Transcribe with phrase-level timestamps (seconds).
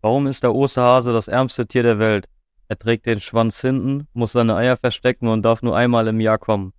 [0.00, 2.28] Warum ist der Osterhase das ärmste Tier der Welt?
[2.68, 6.38] Er trägt den Schwanz hinten, muss seine Eier verstecken und darf nur einmal im Jahr
[6.38, 6.72] kommen.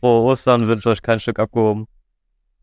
[0.00, 1.86] Frohe Ostern, wünsche euch kein Stück abgehoben.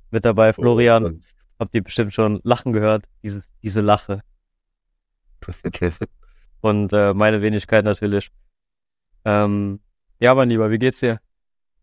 [0.09, 1.23] Mit dabei Florian.
[1.59, 3.05] Habt ihr bestimmt schon Lachen gehört?
[3.23, 4.21] Diese, diese Lache.
[6.61, 8.31] Und äh, meine Wenigkeit natürlich.
[9.23, 9.79] Ähm,
[10.19, 11.19] ja, mein Lieber, wie geht's dir?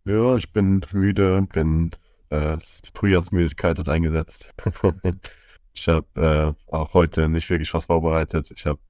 [0.04, 1.93] Ja, ich bin müde, bin
[2.30, 2.59] äh,
[2.95, 4.52] Frühjahrsmüdigkeit hat eingesetzt.
[5.75, 6.06] ich habe
[6.68, 8.51] äh, auch heute nicht wirklich was vorbereitet.
[8.55, 8.80] Ich habe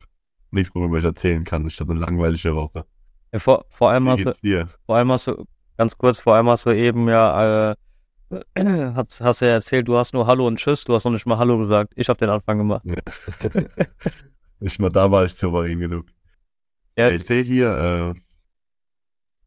[0.50, 1.66] nichts, worüber ich erzählen kann.
[1.66, 2.84] Ich hatte eine langweilige Woche.
[3.32, 5.44] Ja, vor, vor allem hast du, vor allem hast du,
[5.76, 7.76] ganz kurz, vor allem hast du eben ja, äh,
[8.94, 11.38] hast, hast ja erzählt, du hast nur Hallo und Tschüss, du hast noch nicht mal
[11.38, 11.92] Hallo gesagt.
[11.96, 12.84] Ich habe den Anfang gemacht.
[14.60, 16.06] nicht mal da war ich souverän genug.
[16.96, 18.20] Ja, Ich sehe hier äh,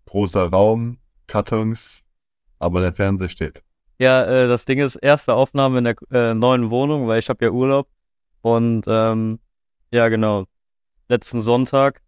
[0.06, 2.04] großer Raum, Kartons,
[2.60, 3.64] aber der Fernseher steht.
[4.00, 7.44] Ja, äh, das Ding ist, erste Aufnahme in der äh, neuen Wohnung, weil ich habe
[7.46, 7.88] ja Urlaub.
[8.42, 9.40] Und ähm,
[9.92, 10.46] ja, genau.
[11.10, 12.02] Letzten Sonntag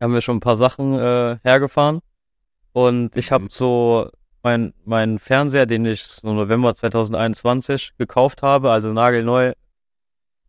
[0.00, 2.00] haben wir schon ein paar Sachen äh, hergefahren.
[2.72, 3.48] Und ich habe Mhm.
[3.50, 4.10] so
[4.42, 9.52] mein, mein Fernseher, den ich so November 2021 gekauft habe, also nagelneu,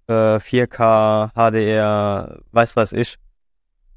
[0.08, 3.18] äh, 4K, HDR, weiß weiß ich.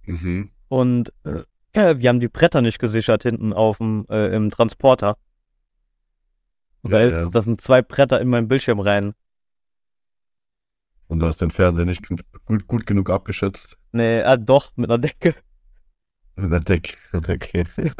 [0.06, 0.50] Mhm.
[0.68, 1.42] Und äh,
[1.98, 5.16] wir haben die Bretter nicht gesichert hinten auf dem äh, im Transporter.
[6.82, 7.30] Und da Ja, ist, ja.
[7.30, 9.14] das sind zwei Bretter in meinen Bildschirm rein.
[11.08, 12.06] Und du hast den Fernseher nicht
[12.46, 13.76] gut, gut genug abgeschützt.
[13.92, 15.34] Nee, ah, doch, mit einer Decke.
[16.36, 16.96] Mit der Deck.
[17.12, 17.64] Okay.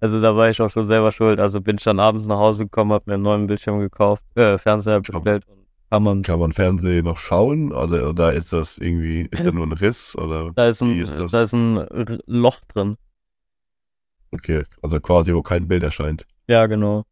[0.00, 1.40] Also da war ich auch schon selber schuld.
[1.40, 4.58] Also bin ich dann abends nach Hause gekommen, hab mir einen neuen Bildschirm gekauft, äh,
[4.58, 6.22] Fernseher bestellt und kann man.
[6.22, 10.16] Kann man Fernsehen noch schauen oder, oder ist das irgendwie, ist da nur ein Riss
[10.16, 10.52] oder?
[10.52, 11.86] Da ist ein, ist da ist ein
[12.26, 12.96] Loch drin.
[14.32, 16.26] Okay, also quasi, wo kein Bild erscheint.
[16.48, 17.04] Ja, genau.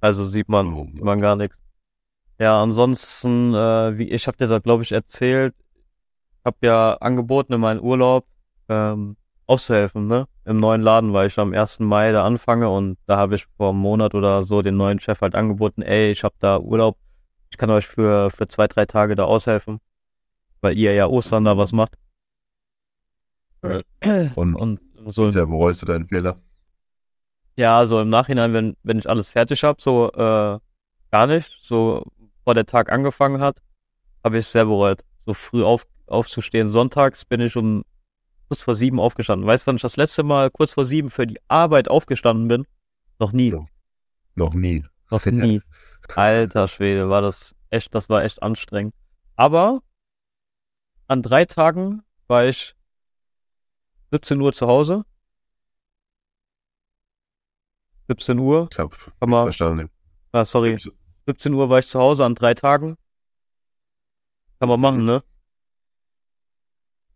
[0.00, 1.60] Also sieht man, Oh, sieht man gar nichts.
[2.38, 5.54] Ja, ansonsten, äh, wie ich habe dir da glaube ich erzählt,
[6.44, 8.26] habe ja angeboten in meinem Urlaub
[8.68, 10.28] ähm, auszuhelfen, ne?
[10.44, 11.84] Im neuen Laden, weil ich am 1.
[11.86, 15.20] Mai da anfange und da habe ich vor einem Monat oder so den neuen Chef
[15.20, 16.96] halt angeboten, ey, ich habe da Urlaub,
[17.50, 19.80] ich kann euch für für zwei, drei Tage da aushelfen,
[20.60, 21.96] weil ihr ja Ostern da was macht.
[24.36, 26.40] Und Und so sehr bereust du deinen Fehler?
[27.58, 30.60] Ja, so im Nachhinein, wenn, wenn ich alles fertig habe, so äh,
[31.10, 31.58] gar nicht.
[31.60, 32.04] So
[32.44, 33.60] vor der Tag angefangen hat,
[34.22, 35.04] habe ich sehr bereut.
[35.16, 36.68] So früh auf, aufzustehen.
[36.68, 37.82] Sonntags bin ich um
[38.46, 39.44] kurz vor sieben aufgestanden.
[39.44, 42.64] Weißt du, wann ich das letzte Mal kurz vor sieben für die Arbeit aufgestanden bin?
[43.18, 43.50] Noch nie.
[43.50, 43.64] Ja.
[44.36, 44.84] Noch nie.
[45.10, 45.60] Noch nie.
[46.14, 48.94] Alter Schwede, war das echt, das war echt anstrengend.
[49.34, 49.82] Aber
[51.08, 52.76] an drei Tagen war ich
[54.12, 55.04] 17 Uhr zu Hause.
[58.08, 58.68] 17 Uhr.
[58.72, 59.90] Ich hab Kann man- verstanden.
[60.32, 60.76] Ah, sorry.
[61.26, 62.96] 17 Uhr war ich zu Hause an drei Tagen.
[64.60, 65.22] Kann man machen, ne?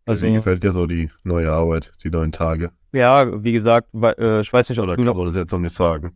[0.05, 2.71] Also, Also, wie gefällt dir so die neue Arbeit, die neuen Tage?
[2.91, 5.59] ja, wie gesagt, äh, ich weiß nicht, ob Oder du noch, man das jetzt noch
[5.59, 6.13] nicht sagen?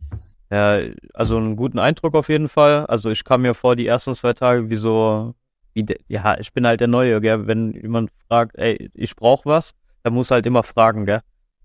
[0.50, 0.78] ja,
[1.14, 2.86] also einen guten Eindruck auf jeden Fall.
[2.86, 5.34] Also ich kam mir vor, die ersten zwei Tage wie so,
[5.74, 7.46] wie de, ja, ich bin halt der Neue, gell?
[7.46, 9.72] Wenn jemand fragt, ey, ich brauch was,
[10.02, 11.20] dann muss halt immer fragen, gell?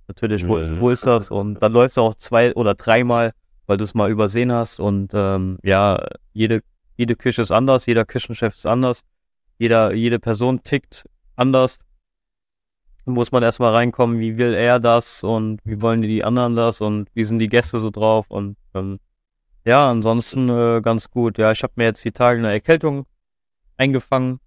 [0.08, 0.80] Natürlich, wo, ist, ja.
[0.80, 1.32] wo ist das?
[1.32, 3.34] Und dann läufst du auch zwei oder dreimal,
[3.68, 4.80] weil du es mal übersehen hast.
[4.80, 6.62] Und ähm, ja, jede,
[6.98, 9.04] jede Küche ist anders, jeder Küchenchef ist anders,
[9.58, 11.80] jeder, jede Person tickt anders.
[13.06, 16.80] Muss man erstmal reinkommen, wie will er das und wie wollen die, die anderen das
[16.80, 19.00] und wie sind die Gäste so drauf und ähm,
[19.66, 21.38] ja, ansonsten äh, ganz gut.
[21.38, 23.06] Ja, ich habe mir jetzt die Tage eine Erkältung
[23.78, 24.40] eingefangen.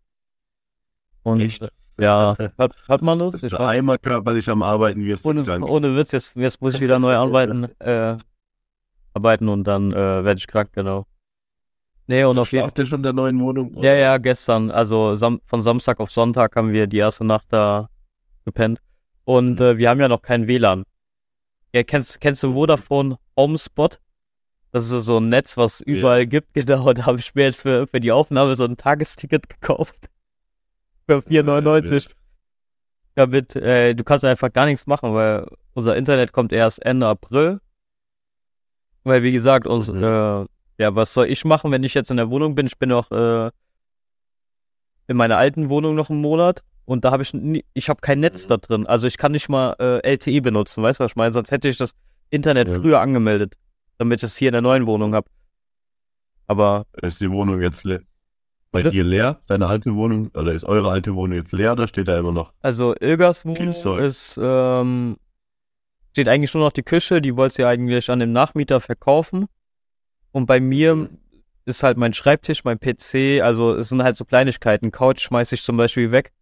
[1.22, 1.68] Und Echt?
[1.98, 3.32] Ja, hat, hat man das?
[3.32, 5.24] Dass Ich du einmal körperlich am Arbeiten wirst.
[5.26, 8.16] ohne, ohne Witz, jetzt, jetzt muss ich wieder neu arbeiten, äh,
[9.14, 11.06] arbeiten und dann äh, werde ich krank, genau.
[12.08, 13.74] Nee, und auf jeden ihr schon in der neuen Wohnung?
[13.78, 17.88] Ja, ja, gestern, also sam von Samstag auf Sonntag haben wir die erste Nacht da
[18.44, 18.80] gepennt.
[19.24, 20.84] Und äh, wir haben ja noch kein WLAN.
[21.74, 24.00] Ja, kennst, kennst du Vodafone Homespot?
[24.70, 26.92] Das ist so ein Netz, was überall gibt, genau.
[26.92, 30.08] Da habe ich mir jetzt für, für die Aufnahme so ein Tagesticket gekauft.
[31.08, 32.10] Für 4,99.
[33.14, 37.60] Damit, äh, du kannst einfach gar nichts machen, weil unser Internet kommt erst Ende April.
[39.04, 40.03] Weil, wie gesagt, uns, Mhm.
[40.03, 40.47] äh,
[40.78, 42.66] ja, was soll ich machen, wenn ich jetzt in der Wohnung bin?
[42.66, 43.50] Ich bin noch äh,
[45.06, 48.20] in meiner alten Wohnung noch einen Monat und da habe ich nie, ich habe kein
[48.20, 48.48] Netz Mhm.
[48.48, 48.86] da drin.
[48.86, 51.32] Also ich kann nicht mal äh, LTE benutzen, weißt du, was ich meine?
[51.32, 51.92] Sonst hätte ich das
[52.30, 52.80] Internet Ja.
[52.80, 53.54] früher angemeldet,
[53.98, 55.30] damit ich es hier in der neuen Wohnung habe.
[56.48, 58.02] Aber Ist die Wohnung jetzt le
[58.84, 59.40] bei dir leer?
[59.46, 60.30] Deine alte Wohnung?
[60.34, 62.52] Oder ist eure alte Wohnung jetzt leer oder steht da immer noch?
[62.62, 63.68] also Ilgas Wohnung
[63.98, 65.16] ist ähm,
[66.12, 69.46] steht eigentlich nur noch die Küche, die wollte sie eigentlich an den Nachmieter verkaufen.
[70.32, 71.08] Und bei mir Mhm.
[71.66, 74.92] ist halt mein Schreibtisch, mein PC, also es sind halt so Kleinigkeiten.
[74.92, 76.32] Couch schmeiße ich zum Beispiel weg.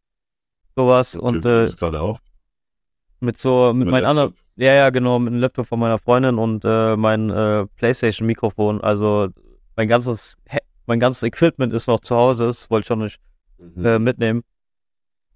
[0.76, 2.18] Sowas und äh, gerade auch.
[3.20, 6.38] mit so, mit Mit meinem anderen, ja, ja, genau, mit dem Laptop von meiner Freundin
[6.38, 8.80] und äh, mein äh, Playstation-Mikrofon.
[8.80, 9.28] Also
[9.76, 10.36] mein ganzes,
[10.86, 13.20] mein ganzes Equipment ist noch zu Hause, das wollte ich schon nicht
[13.58, 13.86] Mhm.
[13.86, 14.42] äh, mitnehmen.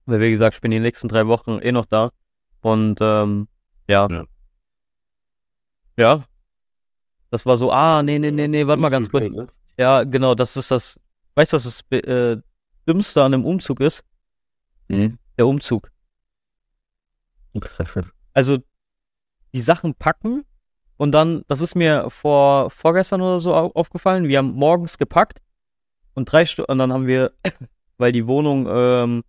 [0.07, 2.11] Weil wie gesagt, ich bin die nächsten drei Wochen eh noch da.
[2.61, 3.47] Und ähm,
[3.87, 4.09] ja.
[4.11, 4.25] Ja.
[5.97, 6.25] Ja.
[7.31, 9.29] Das war so, ah, nee, nee, nee, nee, warte mal ganz kurz.
[9.29, 9.47] Ne?
[9.79, 10.99] Ja, genau, das ist das,
[11.37, 12.39] weißt du, was das äh,
[12.89, 14.03] Dümmste an einem Umzug ist?
[14.89, 15.19] Mhm.
[15.37, 15.91] Der Umzug.
[18.35, 18.59] Also
[19.53, 20.45] die Sachen packen
[20.99, 25.41] und dann, das ist mir vor vorgestern oder so au- aufgefallen, wir haben morgens gepackt
[26.15, 27.33] und drei Stunden, und dann haben wir,
[27.97, 29.23] weil die Wohnung ähm,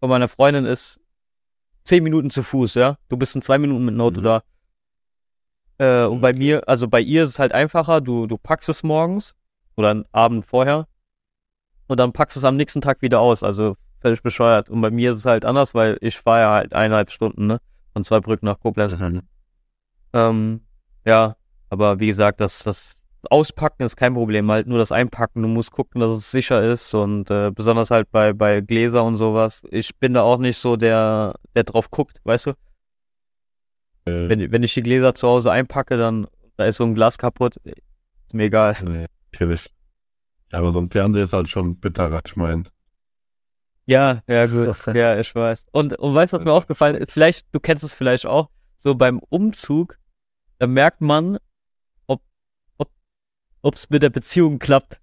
[0.00, 1.00] von meiner Freundin ist
[1.84, 2.98] zehn Minuten zu Fuß, ja.
[3.08, 4.24] Du bist in zwei Minuten mit Auto Mhm.
[4.24, 4.42] da.
[5.78, 8.82] Äh, und bei mir, also bei ihr ist es halt einfacher, du, du packst es
[8.82, 9.34] morgens
[9.76, 10.86] oder einen Abend vorher
[11.88, 14.68] und dann packst es am nächsten Tag wieder aus, also völlig bescheuert.
[14.68, 17.60] Und bei mir ist es halt anders, weil ich fahre ja halt eineinhalb Stunden, ne?
[17.92, 18.96] Von Zweibrücken nach Koblenz.
[18.98, 19.22] Mhm.
[20.12, 20.60] Ähm,
[21.04, 21.36] ja,
[21.70, 25.42] aber wie gesagt, das, das Auspacken ist kein Problem, halt nur das Einpacken.
[25.42, 29.16] Du musst gucken, dass es sicher ist und äh, besonders halt bei, bei Gläser und
[29.16, 29.62] sowas.
[29.70, 32.50] Ich bin da auch nicht so der, der drauf guckt, weißt du?
[34.04, 36.26] Äh, Wenn, wenn ich die Gläser zu Hause einpacke, dann
[36.56, 37.56] da ist so ein Glas kaputt.
[37.64, 38.76] Ist mir egal.
[38.82, 39.70] nee, natürlich.
[40.52, 42.64] Ja, aber so ein Fernseher ist halt schon bitterer, ich meine.
[43.86, 44.76] Ja, ja, gut.
[44.94, 45.66] Ja, ich weiß.
[45.72, 47.10] Und, und weißt du, was mir aufgefallen ist?
[47.12, 49.98] Vielleicht, du kennst es vielleicht auch, so beim Umzug,
[50.62, 51.38] da merkt man,
[52.06, 52.22] ob,
[52.78, 52.88] ob,
[53.62, 55.00] ob's mit der Beziehung klappt.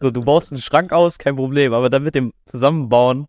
[0.00, 3.26] So, du baust einen Schrank aus, kein Problem, aber dann mit dem Zusammenbauen,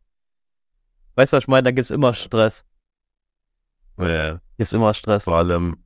[1.16, 2.64] weißt du, was ich meine, da gibt's immer Stress.
[3.98, 5.24] Ja, Gibt's immer Stress.
[5.24, 5.84] vor allem,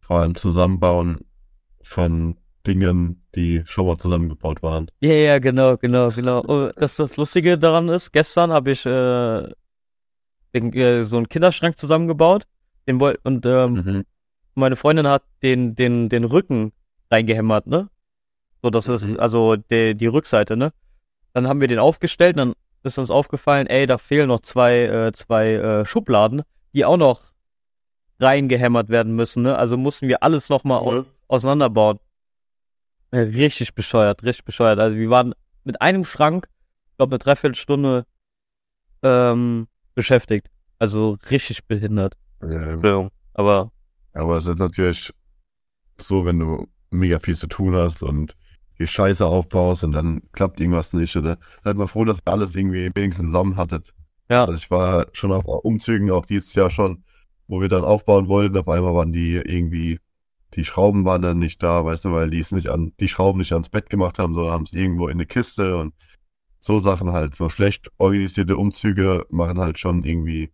[0.00, 1.24] vor allem Zusammenbauen
[1.82, 4.92] von Dingen, die schon mal zusammengebaut waren.
[5.00, 6.42] Ja, ja, genau, genau, genau.
[6.42, 9.52] Und das, das Lustige daran ist, gestern habe ich äh,
[10.54, 12.46] den, äh, so einen Kinderschrank zusammengebaut.
[12.88, 14.04] Den woll und ähm, Mhm.
[14.54, 16.72] meine Freundin hat den, den, den Rücken
[17.10, 17.88] reingehämmert, ne?
[18.62, 19.20] So, das ist Mhm.
[19.20, 20.72] also die, die Rückseite, ne?
[21.34, 25.12] Dann haben wir den aufgestellt, dann ist uns aufgefallen, ey, da fehlen noch zwei, äh,
[25.12, 26.42] zwei äh, Schubladen,
[26.74, 27.20] die auch noch
[28.20, 29.56] reingehämmert werden müssen, ne?
[29.56, 31.98] Also mussten wir alles nochmal aus, auseinanderbauen.
[33.12, 34.78] Ja, Richtig bescheuert, richtig bescheuert.
[34.80, 35.34] Also wir waren
[35.64, 36.48] mit einem Schrank,
[36.90, 38.04] ich glaube, eine Dreiviertelstunde
[39.02, 40.48] ähm, beschäftigt.
[40.78, 42.14] Also richtig behindert.
[42.42, 43.10] Ja, Entschuldigung.
[43.34, 43.70] Aber
[44.18, 45.12] aber es ist natürlich
[46.00, 48.36] so, wenn du mega viel zu tun hast und
[48.78, 52.54] die Scheiße aufbaust und dann klappt irgendwas nicht oder seid mal froh, dass ihr alles
[52.54, 53.92] irgendwie wenigstens zusammen hattet.
[54.30, 57.02] ja, Also ich war schon auf Umzügen, auch dieses Jahr schon,
[57.48, 58.56] wo wir dann aufbauen wollten.
[58.56, 59.98] Auf einmal waren die irgendwie,
[60.54, 63.38] die Schrauben waren dann nicht da, weißt du, weil die es nicht an, die Schrauben
[63.38, 65.94] nicht ans Bett gemacht haben, sondern haben es irgendwo in eine Kiste und
[66.60, 67.34] so Sachen halt.
[67.34, 70.50] So schlecht organisierte Umzüge machen halt schon irgendwie.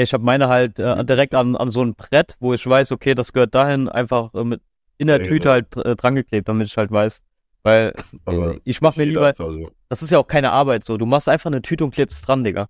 [0.00, 2.90] Ja, ich habe meine halt äh, direkt an, an so ein Brett, wo ich weiß,
[2.92, 4.62] okay, das gehört dahin, einfach äh, mit
[4.96, 5.50] in der Ja, Tüte genau.
[5.52, 7.22] halt äh, drangeklebt, damit ich halt weiß.
[7.62, 7.92] Weil
[8.24, 10.96] Aber äh, ich mach mir lieber, Also, das ist ja auch keine Arbeit so.
[10.96, 12.68] Du machst einfach eine Tüte und klebst dran, Digga.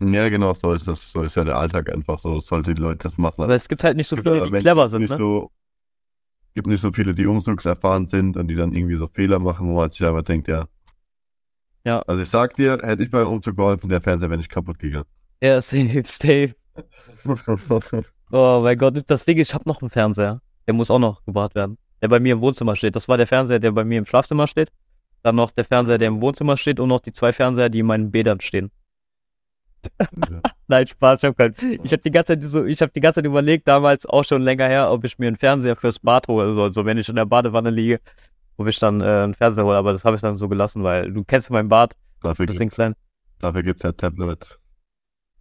[0.00, 2.98] ja, genau, so ist das, so ist ja der Alltag einfach so, sollte die Leute
[2.98, 3.42] das machen.
[3.42, 5.16] Aber es gibt halt nicht so viele, aber die Menschen, clever sind, ne?
[5.18, 5.50] so,
[6.54, 9.74] gibt nicht so viele, die umzugserfahren sind und die dann irgendwie so Fehler machen, wo
[9.76, 10.66] man sich einfach denkt, ja.
[11.84, 12.00] Ja.
[12.06, 15.06] Also ich sag dir, hätte ich beim Umzug geholfen, der Fernseher wäre nicht kaputt gegangen.
[15.44, 16.54] Ja, safe, safe.
[18.32, 20.40] Oh mein Gott, das Ding ist, ich hab noch einen Fernseher.
[20.66, 21.76] Der muss auch noch gebracht werden.
[22.00, 22.96] Der bei mir im Wohnzimmer steht.
[22.96, 24.72] Das war der Fernseher, der bei mir im Schlafzimmer steht.
[25.22, 27.86] Dann noch der Fernseher, der im Wohnzimmer steht und noch die zwei Fernseher, die in
[27.86, 28.70] meinen Bädern stehen.
[30.66, 31.54] Nein, Spaß, ich hab keinen.
[31.84, 34.42] Ich hab die ganze Zeit so, ich hab die ganze Zeit überlegt, damals auch schon
[34.42, 36.72] länger her, ob ich mir einen Fernseher fürs Bad hole soll.
[36.72, 38.00] So, wenn ich in der Badewanne liege,
[38.56, 39.76] ob ich dann äh, einen Fernseher hole.
[39.76, 42.68] Aber das habe ich dann so gelassen, weil du kennst mein Bad, dafür, das Ding
[42.68, 42.94] gibt's, klein.
[43.40, 44.58] dafür gibt's ja Tablets.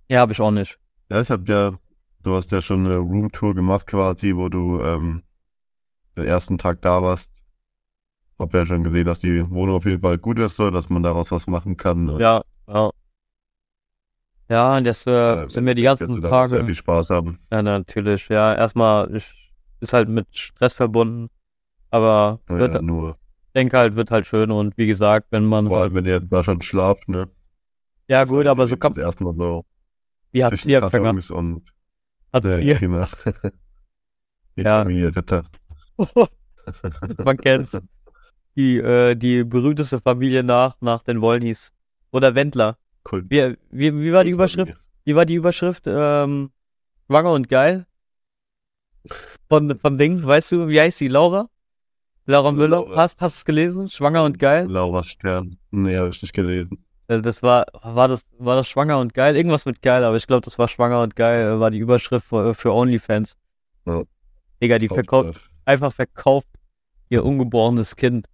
[0.09, 0.79] Ja, habe ich auch nicht.
[1.09, 1.77] Ja, ich hab ja,
[2.23, 5.23] du hast ja schon eine Roomtour gemacht quasi, wo du ähm,
[6.15, 7.31] den ersten Tag da warst.
[8.39, 11.03] Hab ja schon gesehen, dass die Wohnung auf jeden Fall gut ist, so, dass man
[11.03, 12.09] daraus was machen kann.
[12.09, 12.91] Und, Ja, ja.
[14.49, 16.67] Ja, und das äh, sind mir die ganzen du daraus sehr Tage.
[16.67, 17.39] viel Spaß haben.
[17.51, 18.27] Ja, natürlich.
[18.29, 19.33] Ja, erstmal ich,
[19.79, 21.29] ist halt mit Stress verbunden.
[21.89, 23.17] Aber Ja, wird, nur,
[23.55, 24.51] denke halt, wird halt schön.
[24.51, 25.67] Und wie gesagt, wenn man.
[25.67, 27.29] vor allem, wenn ihr jetzt da schon schlaft, ne?
[28.07, 28.93] ja, gut, aber so kann.
[28.95, 29.65] Erstmal so
[30.33, 31.11] Wie hat zwischen vier Empfänger?
[31.31, 31.63] Und
[32.33, 32.75] Hat der vier.
[32.75, 33.07] Prima.
[34.57, 34.79] Die Ja.
[34.83, 35.43] Familie Ritter.
[37.23, 37.77] man kennt's.
[38.55, 41.71] Die, äh, die berühmteste Familie nach, nach den Wollnies.
[42.11, 42.77] Oder Wendler.
[43.03, 43.29] Kult.
[43.29, 44.73] Wie, wie, wie war die Überschrift?
[45.05, 45.85] Wie war die Überschrift?
[45.87, 46.51] Ähm,
[47.07, 47.85] schwanger und geil?
[49.49, 51.07] Von, von Ding, weißt du, wie heißt sie?
[51.07, 51.49] Laura?
[52.25, 52.95] Laura Müller, Laura.
[52.95, 53.89] hast, hast du es gelesen?
[53.89, 54.65] Schwanger und geil?
[54.69, 55.57] Laura Stern.
[55.71, 56.82] Nee, habe ich nicht gelesen.
[57.07, 59.35] Äh, Das war, war das, war das schwanger und geil?
[59.35, 62.27] Irgendwas mit geil, aber ich glaube, das war schwanger und geil, äh, war die Überschrift
[62.27, 63.35] für, für OnlyFans.
[63.85, 64.03] Ja.
[64.61, 66.47] Digga, die verkauft, einfach verkauft
[67.09, 68.27] ihr ungeborenes Kind.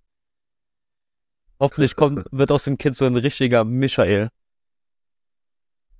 [1.60, 4.30] Hoffentlich kommt, wird aus dem Kind so ein richtiger Michael.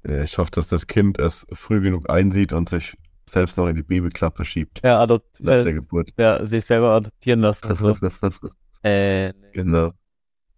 [0.04, 2.96] Ich hoffe, dass das Kind es früh genug einsieht und sich
[3.30, 4.82] selbst noch in die Babyklappe schiebt.
[4.84, 6.12] Ja, adopt, Nach der äh, Geburt.
[6.18, 7.68] ja, sich selber adoptieren lassen.
[8.84, 9.34] äh, nee.
[9.54, 9.92] genau.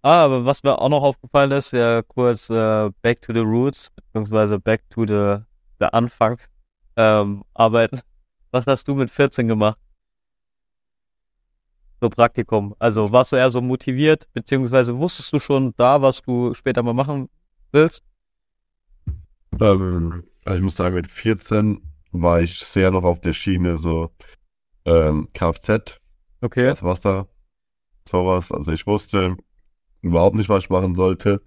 [0.04, 3.90] Ah, aber was mir auch noch aufgefallen ist, ja kurz äh, Back to the Roots,
[3.96, 5.44] beziehungsweise Back to the,
[5.80, 6.40] der Anfang
[6.96, 8.00] ähm, arbeiten.
[8.52, 9.78] Was hast du mit 14 gemacht?
[12.02, 12.76] So Praktikum.
[12.80, 16.94] Also warst du eher so motiviert, beziehungsweise wusstest du schon da, was du später mal
[16.94, 17.30] machen
[17.72, 18.04] willst?
[19.62, 21.80] Ähm, also ich muss sagen, mit 14
[22.12, 24.12] war ich sehr noch auf der Schiene, so
[24.84, 25.98] ähm, Kfz,
[26.42, 26.66] Okay.
[26.66, 27.30] das Wasser,
[28.06, 28.52] sowas.
[28.52, 29.38] Also ich wusste
[30.02, 31.42] überhaupt nicht, was ich machen sollte.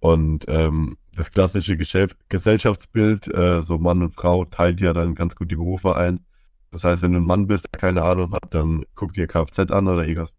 [0.00, 5.34] Und ähm, das klassische Geschäft Gesellschaftsbild, äh, so Mann und Frau, teilt ja dann ganz
[5.34, 6.20] gut die Berufe ein.
[6.70, 9.70] Das heißt, wenn du ein Mann bist, der keine Ahnung hat, dann guck dir Kfz
[9.70, 10.32] an oder irgendwas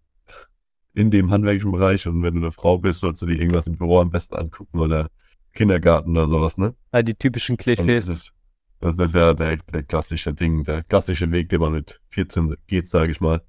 [0.93, 2.07] in dem handwerklichen Bereich.
[2.07, 4.79] Und wenn du eine Frau bist, sollst du dir irgendwas im Büro am besten angucken
[4.79, 5.09] oder
[5.53, 6.75] Kindergarten oder sowas, ne?
[6.93, 8.07] Ja, die typischen Und das Klischees.
[8.07, 8.33] ist,
[8.79, 12.87] das ist ja der, der klassische Ding, der klassische Weg, den man mit 14 geht,
[12.87, 13.41] sage ich mal.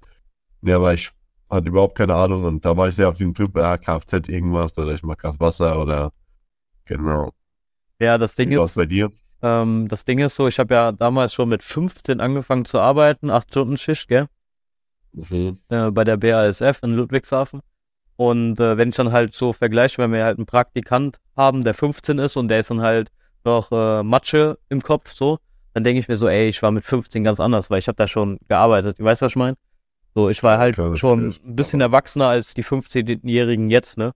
[0.61, 1.11] Ja, aber ich
[1.51, 4.77] hatte überhaupt keine Ahnung und da war ich sehr auf diesem Typ, ja, Kfz irgendwas
[4.77, 6.11] oder ich mag das Wasser oder
[6.85, 7.31] genau.
[7.99, 9.11] Ja, das Ding Wie ist, bei dir?
[9.41, 13.29] ähm, das Ding ist so, ich habe ja damals schon mit 15 angefangen zu arbeiten,
[13.29, 14.27] acht Stunden Schicht, gell?
[15.13, 15.59] Mhm.
[15.69, 17.61] äh, bei der BASF in Ludwigshafen.
[18.15, 21.73] Und äh, wenn ich dann halt so vergleiche, wenn wir halt einen Praktikant haben, der
[21.73, 23.11] 15 ist und der ist dann halt
[23.43, 25.39] noch äh, Matsche im Kopf, so,
[25.73, 27.95] dann denke ich mir so, ey, ich war mit 15 ganz anders, weil ich habe
[27.95, 28.99] da schon gearbeitet.
[28.99, 29.57] Du weißt, was ich meine?
[30.13, 34.11] So, ich war halt Klar, schon ein bisschen Aber- erwachsener als die 15-Jährigen jetzt, ne?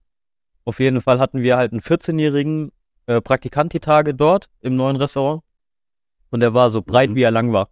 [0.64, 2.72] Auf jeden Fall hatten wir halt einen 14-jährigen
[3.06, 5.42] äh, Praktikant die Tage dort im neuen Restaurant.
[6.30, 7.14] Und der war so breit, Mhm.
[7.14, 7.68] wie er lang war.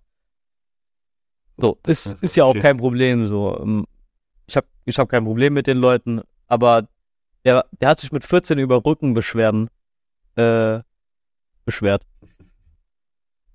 [1.57, 2.61] So, ist, ist ja auch Okay.
[2.61, 3.27] kein Problem.
[3.27, 3.87] So, ähm,
[4.47, 6.89] ich habe ich hab kein Problem mit den Leuten, aber
[7.45, 9.69] der, der hat sich mit 14 über Rückenbeschwerden
[10.37, 10.81] äh,
[11.65, 12.05] beschwert.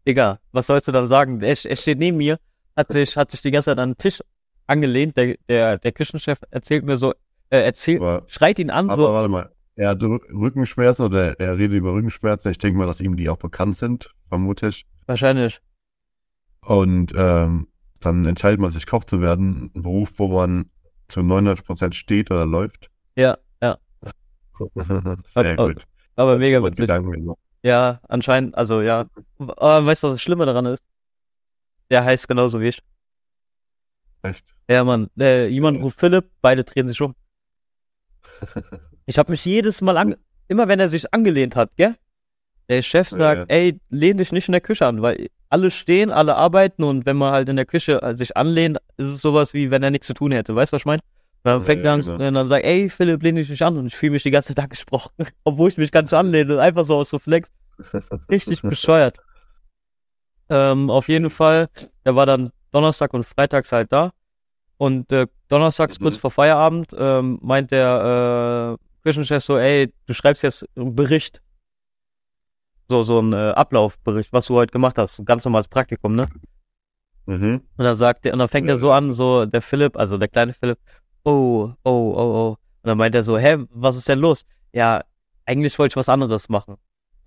[0.06, 1.42] Egal, was sollst du dann sagen?
[1.42, 2.40] Er, er steht neben mir,
[2.76, 4.22] hat sich, hat sich die ganze Zeit an den Tisch
[4.70, 5.18] angelehnt.
[5.18, 7.12] Der, der, der Küchenchef erzählt mir so,
[7.50, 11.40] äh, erzählt, Aber, schreit ihn an, aber so, warte mal, er hat Rück- Rückenschmerzen oder
[11.40, 12.52] er redet über Rückenschmerzen.
[12.52, 14.86] Ich denke mal, dass ihm die auch bekannt sind, vermutlich.
[15.08, 15.60] wahrscheinlich.
[16.62, 17.68] Und ähm,
[18.00, 19.72] dann entscheidet man sich, Koch zu werden.
[19.76, 20.70] Ein Beruf, wo man
[21.08, 22.90] zu 99% steht oder läuft.
[23.16, 23.78] Ja, ja.
[25.26, 25.84] Sehr Oh, gut.
[26.16, 26.88] Aber mega witzig.
[26.88, 27.38] Gemacht.
[27.64, 29.06] Ja, anscheinend, also ja.
[29.38, 30.84] Aber weißt du, was das Schlimme daran ist?
[31.90, 32.80] Der heißt genauso wie ich.
[34.24, 34.54] Echt.
[34.70, 35.10] Ja, Mann.
[35.20, 37.16] Äh, jemand ruft Philipp, beide drehen sich um.
[39.06, 40.16] Ich habe mich jedes Mal an,
[40.48, 41.96] immer wenn er sich angelehnt hat, gell?
[42.70, 46.12] Der Chef Ja, sagt, ey, lehn dich nicht in der Küche an, weil alle stehen,
[46.12, 49.56] alle arbeiten und wenn man halt in der Küche äh, sich anlehnt, ist es sowas
[49.56, 50.56] wie, wenn er nichts zu tun hätte.
[50.56, 51.02] Weißt du, was ich meine?
[51.44, 52.14] Dann Ja, fängt ja, er an, genau.
[52.28, 54.54] und dann sagt, ey, Philipp, lehn dich nicht an und ich fühle mich die ganze
[54.54, 55.10] Zeit angesprochen,
[55.44, 57.50] obwohl ich mich nicht anlehne, einfach so aus Reflex.
[58.32, 59.18] Richtig bescheuert.
[60.50, 61.68] Ähm, auf jeden Fall,
[62.04, 64.12] er war dann Donnerstag und Freitags halt da.
[64.78, 66.04] Und äh, donnerstags Mhm.
[66.04, 71.42] kurz vor Feierabend ähm, meint der äh, Küchenchef so, ey, du schreibst jetzt einen Bericht.
[72.88, 75.20] So, so ein äh, Ablaufbericht, was du heute gemacht hast.
[75.20, 76.28] Ein ganz normales Praktikum, ne?
[77.26, 77.62] Mhm.
[77.78, 80.18] Und dann sagt er, und dann fängt Ja, er so an, so der Philipp, also
[80.18, 80.80] der kleine Philipp,
[81.24, 82.50] oh, oh, oh, oh.
[82.82, 84.46] Und dann meint er so, hä, was ist denn los?
[84.74, 85.04] Ja,
[85.46, 86.78] eigentlich wollte ich was anderes machen.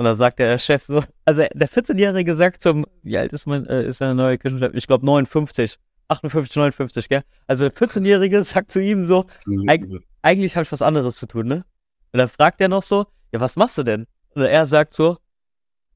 [0.03, 3.69] Und dann sagt der Chef so, also der 14-Jährige sagt zum, wie alt ist mein,
[3.69, 4.73] äh, ist der neue Küchenchef?
[4.75, 5.79] Ich glaube 59,
[6.09, 7.23] 58, 59, gell?
[7.47, 9.27] Also der 14-Jährige sagt zu ihm so,
[9.69, 9.87] Eig-
[10.23, 11.65] eigentlich habe ich was anderes zu tun, ne?
[12.11, 14.09] Und dann fragt er noch so, ja, was machst du denn?
[14.35, 15.19] Und er sagt so,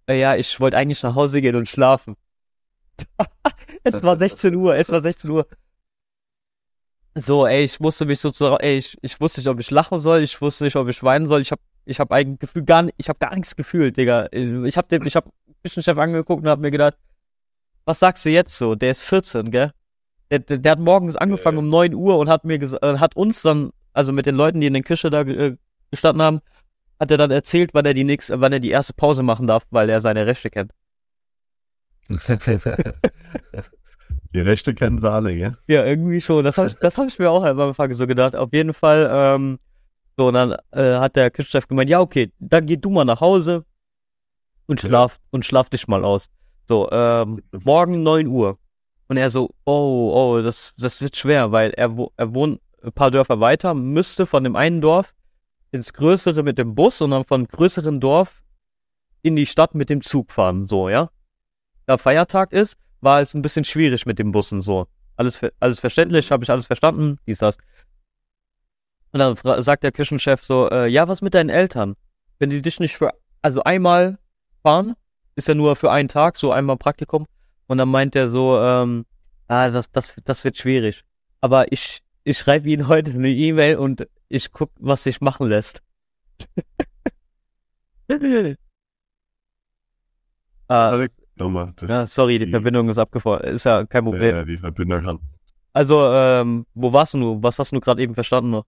[0.08, 2.14] ja, ich wollte eigentlich nach Hause gehen und schlafen.
[3.82, 5.48] es war 16 Uhr, es war 16 Uhr.
[7.16, 10.22] So, ey, ich musste mich sozusagen, ey, ich, ich wusste nicht, ob ich lachen soll,
[10.22, 12.94] ich wusste nicht, ob ich weinen soll, ich hab, ich hab eigentlich Gefühl gar nicht,
[12.98, 14.28] ich hab gar nichts gefühlt, Digga.
[14.32, 15.30] Ich hab den, ich hab
[15.64, 16.96] Küchenchef angeguckt und hab mir gedacht,
[17.84, 18.74] was sagst du jetzt so?
[18.74, 19.70] Der ist 14, gell?
[20.30, 21.62] Der, der, der hat morgens angefangen Ja.
[21.62, 24.66] um 9 Uhr und hat mir äh, hat uns dann, also mit den Leuten, die
[24.66, 25.56] in der Küche da äh,
[25.90, 26.40] gestanden haben,
[26.98, 29.64] hat er dann erzählt, wann er die nächste, wann er die erste Pause machen darf,
[29.70, 30.72] weil er seine Rechte kennt.
[34.34, 35.56] Die Rechte kennen sie alle, gell?
[35.66, 36.44] Ja, irgendwie schon.
[36.44, 38.36] Das habe ich, das hab ich mir auch am Anfang so gedacht.
[38.36, 39.58] Auf jeden Fall, ähm,
[40.16, 43.20] so, und dann äh, hat der Küchenchef gemeint, ja, okay, dann geh du mal nach
[43.20, 43.64] Hause
[44.66, 44.88] und Ja.
[44.88, 46.28] schlaf und schlaf dich mal aus.
[46.66, 48.58] So, ähm, morgen 9 Uhr.
[49.08, 52.92] Und er so, oh, oh, das, das wird schwer, weil er, wo- er wohnt ein
[52.92, 55.14] paar Dörfer weiter, müsste von dem einen Dorf
[55.70, 58.42] ins größere mit dem Bus und dann von größeren Dorf
[59.22, 61.10] in die Stadt mit dem Zug fahren, so, ja.
[61.86, 64.86] Da Feiertag ist, war es ein bisschen schwierig mit den Bussen, so.
[65.16, 67.58] Alles, alles verständlich, habe ich alles verstanden, dies, das.
[69.16, 71.96] Und dann sagt der Küchenchef so, äh, ja, was mit deinen Eltern?
[72.38, 74.18] Wenn die dich nicht für, also einmal
[74.62, 74.94] fahren,
[75.36, 77.24] ist ja nur für einen Tag, so einmal Praktikum.
[77.66, 79.06] Und dann meint er so, ähm,
[79.48, 81.02] ah, das, das, das wird schwierig.
[81.40, 85.80] Aber ich, ich schreibe Ihnen heute eine E-Mail und ich guck, was sich machen lässt.
[90.68, 91.06] ah,
[91.36, 93.54] nochmal, ja, sorry, die die- Verbindung ist abgefallen.
[93.54, 94.36] Ist ja kein Problem.
[94.36, 95.18] äh, die Verbindung kann.
[95.72, 97.42] Also, ähm, wo warst du?
[97.42, 98.66] Was hast du gerade eben verstanden noch?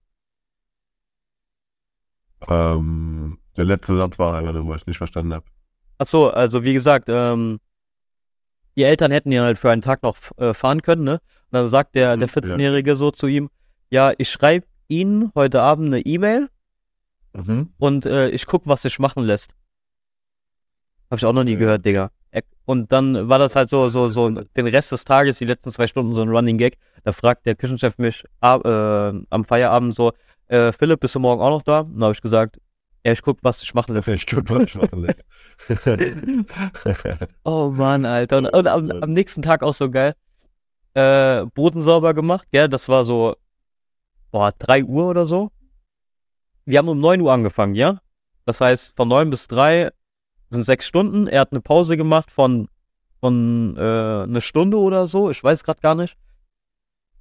[2.47, 5.45] Ähm, der letzte Satz war einfach nur, was ich nicht verstanden habe.
[5.97, 7.59] Ach so, also wie gesagt, ähm,
[8.77, 11.13] die Eltern hätten ja halt für einen Tag noch äh, fahren können, ne?
[11.13, 11.19] Und
[11.51, 12.41] dann sagt der, der Mhm, ja.
[12.55, 13.49] 14-Jährige so zu ihm,
[13.89, 16.49] ja, ich schreibe Ihnen heute Abend eine E-Mail
[17.33, 17.69] Mhm.
[17.77, 19.51] und äh, ich guck, was sich machen lässt.
[21.11, 21.59] Hab ich auch noch nie Ja.
[21.59, 22.11] gehört, Digga.
[22.31, 25.71] Er- Und dann war das halt so, so, so den Rest des Tages, die letzten
[25.71, 26.77] zwei Stunden so ein Running Gag.
[27.03, 30.11] Da fragt der Küchenchef mich äh, am Feierabend so,
[30.49, 31.81] äh, Philipp, bist du morgen auch noch da?
[31.81, 32.59] Und dann habe ich gesagt,
[33.05, 34.07] ja, ich guck, was sich machen lässt.
[34.09, 35.23] Ich guck, was ich machen lässt.
[37.43, 38.39] Oh Mann, Alter.
[38.39, 40.13] Und, und am, am nächsten Tag auch so geil.
[40.95, 42.67] Äh, Boden sauber gemacht, gell?
[42.67, 43.35] Das war so,
[44.31, 45.49] boah, 3 Uhr oder so.
[46.65, 48.01] Wir haben um 9 Uhr angefangen, ja?
[48.45, 49.91] Das heißt, von 9 bis 3
[50.49, 51.27] sind sechs Stunden.
[51.27, 52.67] Er hat eine Pause gemacht von,
[53.19, 55.29] von äh, eine Stunde oder so.
[55.29, 56.17] Ich weiß gerade gar nicht.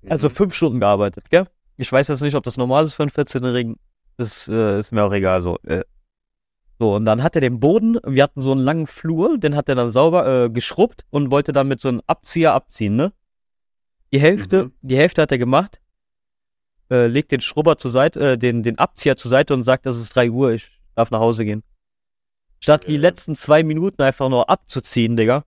[0.09, 1.47] Also fünf Stunden gearbeitet, gell?
[1.79, 3.77] Ich weiß jetzt nicht, ob das normal ist für einen 14-Jährigen.
[4.17, 5.41] Das äh, ist mir auch egal.
[5.41, 5.85] So, äh.
[6.81, 9.69] so, und dann hat er den Boden, wir hatten so einen langen Flur, den hat
[9.69, 13.13] er dann sauber äh, geschrubbt und wollte dann mit so einem Abzieher abziehen, ne?
[14.13, 14.73] Die Hälfte, Mhm.
[14.83, 15.81] die Hälfte hat er gemacht,
[16.91, 19.97] äh, legt den Schrubber zur Seite, äh, den, den Abzieher zur Seite und sagt, das
[19.99, 21.63] ist 3 Uhr, ich darf nach Hause gehen.
[22.59, 25.45] Statt die letzten zwei Minuten einfach nur abzuziehen, Digga.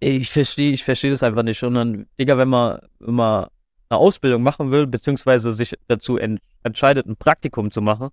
[0.00, 1.62] Ich verstehe, ich verstehe das einfach nicht.
[1.62, 3.46] Und dann, Digga, wenn man, wenn man
[3.88, 8.10] eine Ausbildung machen will, beziehungsweise sich dazu en entscheidet, ein Praktikum zu machen,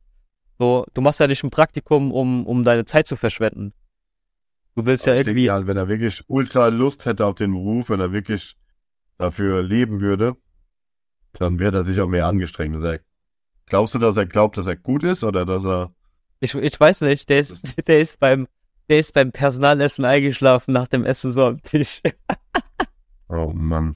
[0.58, 3.74] so, du machst ja nicht ein Praktikum, um, um deine Zeit zu verschwenden.
[4.76, 7.52] Du willst ja Ich denke, irgendwie, ja, wenn er wirklich ultra Lust hätte auf den
[7.52, 8.56] Beruf, wenn er wirklich
[9.18, 10.36] dafür leben würde,
[11.34, 12.82] dann wäre er sich auch mehr angestrengt.
[12.84, 13.00] Er,
[13.66, 15.94] glaubst du, dass er glaubt, dass er gut ist oder dass er.
[16.40, 18.48] ich, ich weiß nicht, der ist, der ist beim,
[18.90, 22.02] der ist beim Personalessen eingeschlafen nach dem Essen so am Tisch.
[23.32, 23.94] Oh Mann.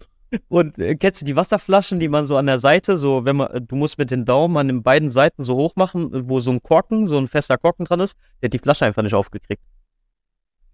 [0.47, 3.49] Und äh, kennst du die Wasserflaschen, die man so an der Seite, so wenn man,
[3.49, 6.39] äh, du musst mit den Daumen an den beiden Seiten so hoch machen, äh, wo
[6.39, 9.13] so ein Korken, so ein fester Korken dran ist, der hat die Flasche einfach nicht
[9.13, 9.63] aufgekriegt.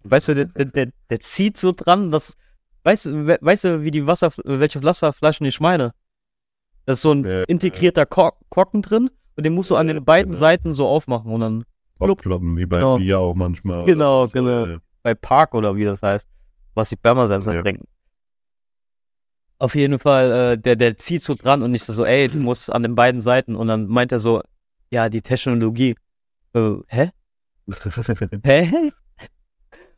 [0.04, 2.34] Weißt du, der, der, der, der zieht so dran, das,
[2.84, 5.94] weißt du, we, weißt du, wie die Wasser, welche Wasserflaschen ich meine?
[6.86, 10.04] Das ist so ein Äh, integrierter Kor Korken drin und den musst du an den
[10.04, 10.40] beiden genau.
[10.40, 11.66] Seiten so aufmachen und dann
[12.00, 12.98] Aufkloppen, wie bei Genau.
[12.98, 13.86] Bier auch manchmal.
[13.86, 14.66] Genau, Das ist, genau.
[14.66, 16.28] äh, bei Park oder wie das heißt,
[16.74, 17.62] was die Spermasensor Ja.
[17.62, 17.86] trinken.
[19.58, 22.72] Auf jeden Fall, äh, der, der zieht so dran und ich so, ey, du musst
[22.72, 23.56] an den beiden Seiten.
[23.56, 24.42] Und dann meint er so,
[24.90, 25.96] ja, die Technologie.
[26.54, 27.10] Äh, hä?
[28.46, 28.92] Hä?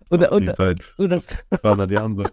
[0.10, 1.28] Und, die und, seit und, das,
[1.62, 2.24] 200 Jahren so.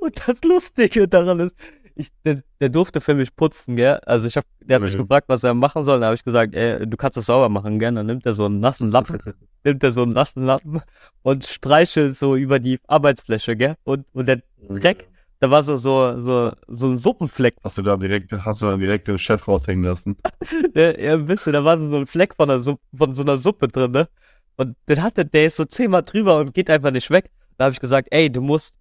[0.00, 1.54] und das Lustige daran ist,
[1.96, 3.98] ich, der, der durfte für mich putzen, gell?
[4.06, 5.02] Also ich hab, der hat mich Mhm.
[5.02, 6.00] gefragt, was er machen soll.
[6.00, 7.92] Da habe ich gesagt, ey, du kannst es sauber machen, gell?
[7.94, 9.18] Dann nimmt er so einen nassen Lappen
[9.64, 10.80] nimmt er so einen nassen Lappen
[11.22, 13.74] und streichelt so über die Arbeitsfläche, gell?
[13.84, 15.08] Und, und der Dreck,
[15.40, 17.54] da war so, so, so, so ein Suppenfleck.
[17.62, 20.16] Hast du da direkt, hast du dann direkt den Chef raushängen lassen?
[20.74, 23.36] Der, ja, wisst ihr, da war so ein Fleck von, der Suppe, von so einer
[23.36, 24.08] Suppe drin, ne?
[24.56, 27.30] Und den hat der, der ist so zehnmal drüber und geht einfach nicht weg.
[27.56, 28.76] Da habe ich gesagt, ey, du musst,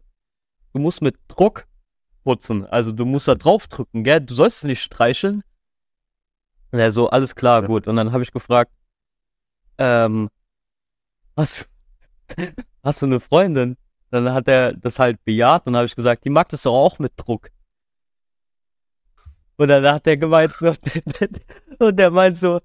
[0.73, 1.65] du musst mit Druck
[2.23, 2.65] putzen.
[2.65, 4.21] Also du musst da drauf drücken, gell?
[4.21, 5.43] Du sollst es nicht streicheln.
[6.71, 7.67] Und er so, alles klar, Ja.
[7.67, 7.87] gut.
[7.87, 8.71] Und dann habe ich gefragt,
[9.77, 10.29] ähm,
[11.37, 11.69] hast,
[12.83, 13.77] hast du eine Freundin?
[14.09, 16.73] Dann hat er das halt bejaht und dann habe ich gesagt, die mag das doch
[16.73, 17.49] auch mit Druck.
[19.57, 20.53] Und dann hat er gemeint,
[21.79, 22.59] und der meint so,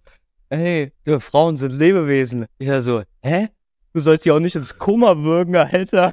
[0.50, 2.46] hey, du, Frauen sind Lebewesen.
[2.58, 3.48] Ich so, hä?
[3.92, 6.12] Du sollst sie auch nicht ins Koma würgen, Alter.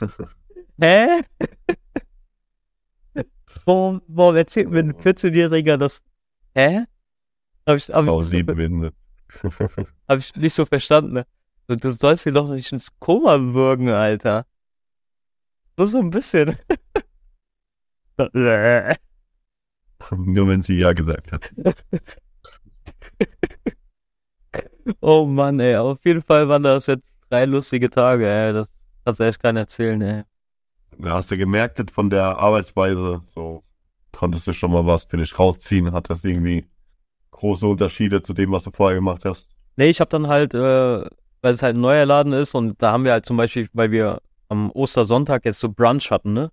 [0.80, 1.20] hä?
[3.68, 6.02] Warum, warum erzählt mir ein 14-Jähriger das?
[6.54, 6.86] Hä?
[7.66, 8.94] Hab ich, hab Frau ich, Winde.
[10.08, 11.12] hab ich nicht so verstanden.
[11.12, 11.26] ne?
[11.76, 14.46] Du, sollst sie doch nicht ins Koma würgen, Alter.
[15.76, 16.56] Nur so ein bisschen.
[20.16, 21.52] Nur wenn sie ja gesagt hat.
[25.02, 25.76] oh Mann, ey.
[25.76, 28.54] Auf jeden Fall waren das jetzt drei lustige Tage, ey.
[28.54, 28.70] Das
[29.04, 30.24] kannst du echt keinen erzählen, ey.
[30.96, 33.62] Da hast du gemerkt jetzt von der Arbeitsweise, so
[34.12, 35.92] konntest du schon mal was für dich rausziehen?
[35.92, 36.64] Hat das irgendwie
[37.30, 39.54] große Unterschiede zu dem, was du vorher gemacht hast?
[39.76, 40.58] Nee, ich habe dann halt, äh,
[41.40, 43.92] weil es halt ein neuer Laden ist und da haben wir halt zum Beispiel, weil
[43.92, 46.50] wir am Ostersonntag jetzt so Brunch hatten, ne?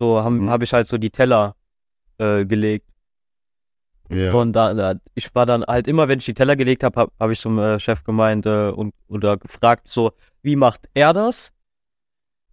[0.00, 0.50] So haben Mhm.
[0.50, 1.54] habe ich halt so die Teller
[2.18, 2.88] äh, gelegt.
[4.10, 4.32] Ja.
[4.32, 7.12] Und da, da, ich war dann halt immer, wenn ich die Teller gelegt habe, habe
[7.18, 10.12] hab ich zum äh, Chef gemeint äh, und oder gefragt, so,
[10.42, 11.52] wie macht er das?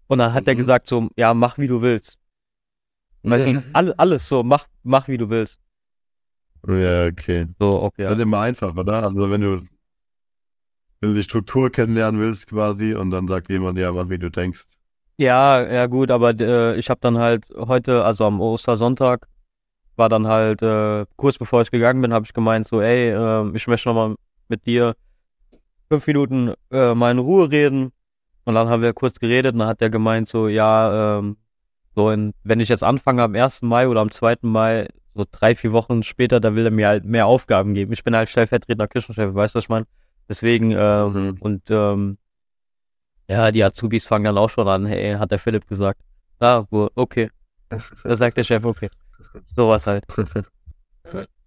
[0.09, 0.57] Und dann hat er Mhm.
[0.57, 2.17] gesagt, so, ja, mach wie du willst.
[3.23, 5.59] Weißt du, all, alles so, mach, mach wie du willst.
[6.67, 7.47] ja, okay.
[7.59, 8.03] So, okay.
[8.03, 9.03] Das ist immer einfach, oder?
[9.03, 9.61] Also wenn du,
[10.99, 14.29] wenn du die Struktur kennenlernen willst quasi und dann sagt jemand, ja, mach wie du
[14.31, 14.65] denkst.
[15.17, 19.27] Ja, ja gut, aber äh, ich habe dann halt heute, also am Ostersonntag,
[19.95, 23.51] war dann halt äh, kurz bevor ich gegangen bin, habe ich gemeint so, ey, äh,
[23.55, 24.15] ich möchte noch mal
[24.47, 24.95] mit dir
[25.91, 27.91] fünf Minuten äh, mal in Ruhe reden.
[28.49, 31.37] Und dann haben wir kurz geredet und dann hat der gemeint so, ja, ähm,
[31.93, 33.67] so in, wenn ich jetzt anfange am 1.
[33.67, 34.47] Mai oder am 2.
[34.47, 37.93] Mai, so drei, vier Wochen später, da will er mir halt mehr Aufgaben geben.
[37.93, 39.85] Ich bin halt stellvertretender Küchenchef, weißt du, was ich meine?
[40.27, 41.37] Deswegen, ähm, Mhm.
[41.41, 42.17] und ähm,
[43.29, 46.01] ja, die Azubis fangen dann auch schon an, hey, hat der Philipp gesagt.
[46.39, 47.29] Ah, wo- okay.
[48.03, 48.89] Da sagt der Chef, okay.
[49.55, 50.05] Sowas halt.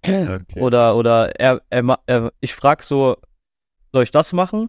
[0.04, 0.60] Okay.
[0.60, 3.16] Oder, oder er, er, er ich frag so,
[3.92, 4.68] soll ich das machen?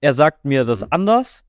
[0.00, 1.43] Er sagt mir das anders.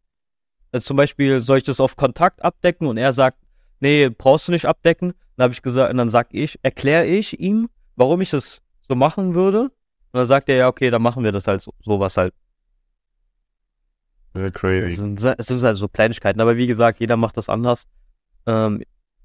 [0.75, 2.87] Also zum Beispiel, soll ich das auf Kontakt abdecken?
[2.87, 3.37] Und er sagt,
[3.79, 5.13] nee, brauchst du nicht abdecken.
[5.37, 8.93] Dann habe ich gesagt, und dann sag ich, erkläre ich ihm, warum ich das so
[8.93, 9.61] machen würde.
[9.61, 9.71] Und
[10.11, 12.33] dann sagt er, ja, okay, dann machen wir das halt so, sowas halt.
[14.35, 14.95] ja, Das crazy.
[14.95, 16.41] sind, das sind halt so Kleinigkeiten.
[16.41, 17.87] Aber wie gesagt, jeder macht das anders.
[18.45, 18.83] Ähm,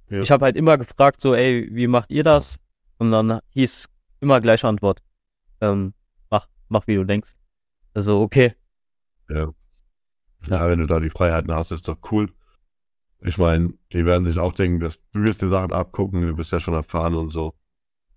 [0.08, 0.20] Ja.
[0.20, 2.60] Ich habe halt immer gefragt, so, ey, wie macht ihr das?
[2.98, 3.88] Und dann hieß
[4.20, 5.02] immer gleiche Antwort.
[5.60, 5.94] Ähm,
[6.30, 7.32] mach, mach wie du denkst.
[7.92, 8.54] Also, okay.
[9.28, 9.52] Ja.
[10.48, 12.28] Ja, wenn du da die Freiheiten hast, ist doch cool.
[13.22, 16.52] Ich meine, die werden sich auch denken, dass du wirst dir Sachen abgucken, du bist
[16.52, 17.54] ja schon erfahren und so.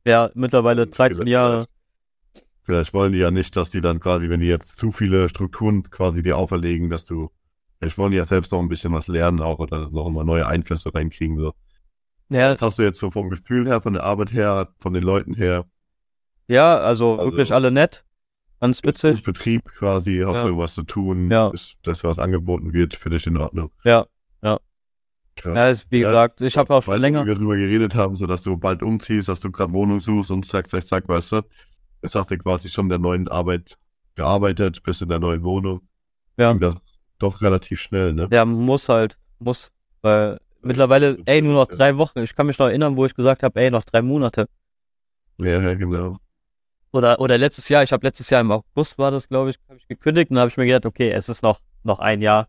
[0.05, 1.65] Ja, mittlerweile 13 Vielleicht- Jahre.
[2.65, 5.83] Vielleicht wollen die ja nicht, dass die dann quasi, wenn die jetzt zu viele Strukturen
[5.83, 7.29] quasi dir auferlegen, dass du,
[7.77, 10.47] vielleicht wollen die ja selbst noch ein bisschen was lernen auch oder noch mal neue
[10.47, 11.53] Einflüsse reinkriegen, so.
[12.29, 15.03] Ja, Das hast du jetzt so vom Gefühl her, von der Arbeit her, von den
[15.03, 15.65] Leuten her,
[16.47, 18.05] ja, also, Also- wirklich alle nett.
[18.63, 19.23] Ganz ist witzig.
[19.23, 20.45] Betrieb quasi, hast Ja.
[20.45, 21.49] irgendwas zu tun, Ja.
[21.49, 23.71] ist das, was angeboten wird, für dich in Ordnung.
[23.83, 24.05] Ja.
[25.35, 25.55] Krass.
[25.55, 27.25] Ja, ist, wie Ja, gesagt, ich habe auch schon länger.
[27.25, 30.45] wir drüber geredet haben, so dass du bald umziehst, dass du gerade Wohnung suchst und
[30.45, 31.41] zack, zack, zack, weißt du.
[32.03, 33.75] Jetzt hast du quasi schon in der neuen Arbeit
[34.13, 35.81] gearbeitet, bist in der neuen Wohnung.
[36.37, 36.55] Ja.
[37.17, 38.29] Doch relativ schnell, ne?
[38.29, 39.71] Der muss halt, muss.
[40.03, 42.19] Weil mittlerweile, ey, nur noch drei Wochen.
[42.19, 44.47] Ich kann mich noch erinnern, wo ich gesagt habe, ey, noch drei Monate.
[45.39, 46.19] Ja, ja, genau.
[46.93, 49.77] Oder, oder letztes Jahr, ich habe letztes Jahr im August war das, glaube ich, habe
[49.77, 52.47] ich gekündigt und habe ich mir gedacht, okay, es ist noch, noch ein Jahr.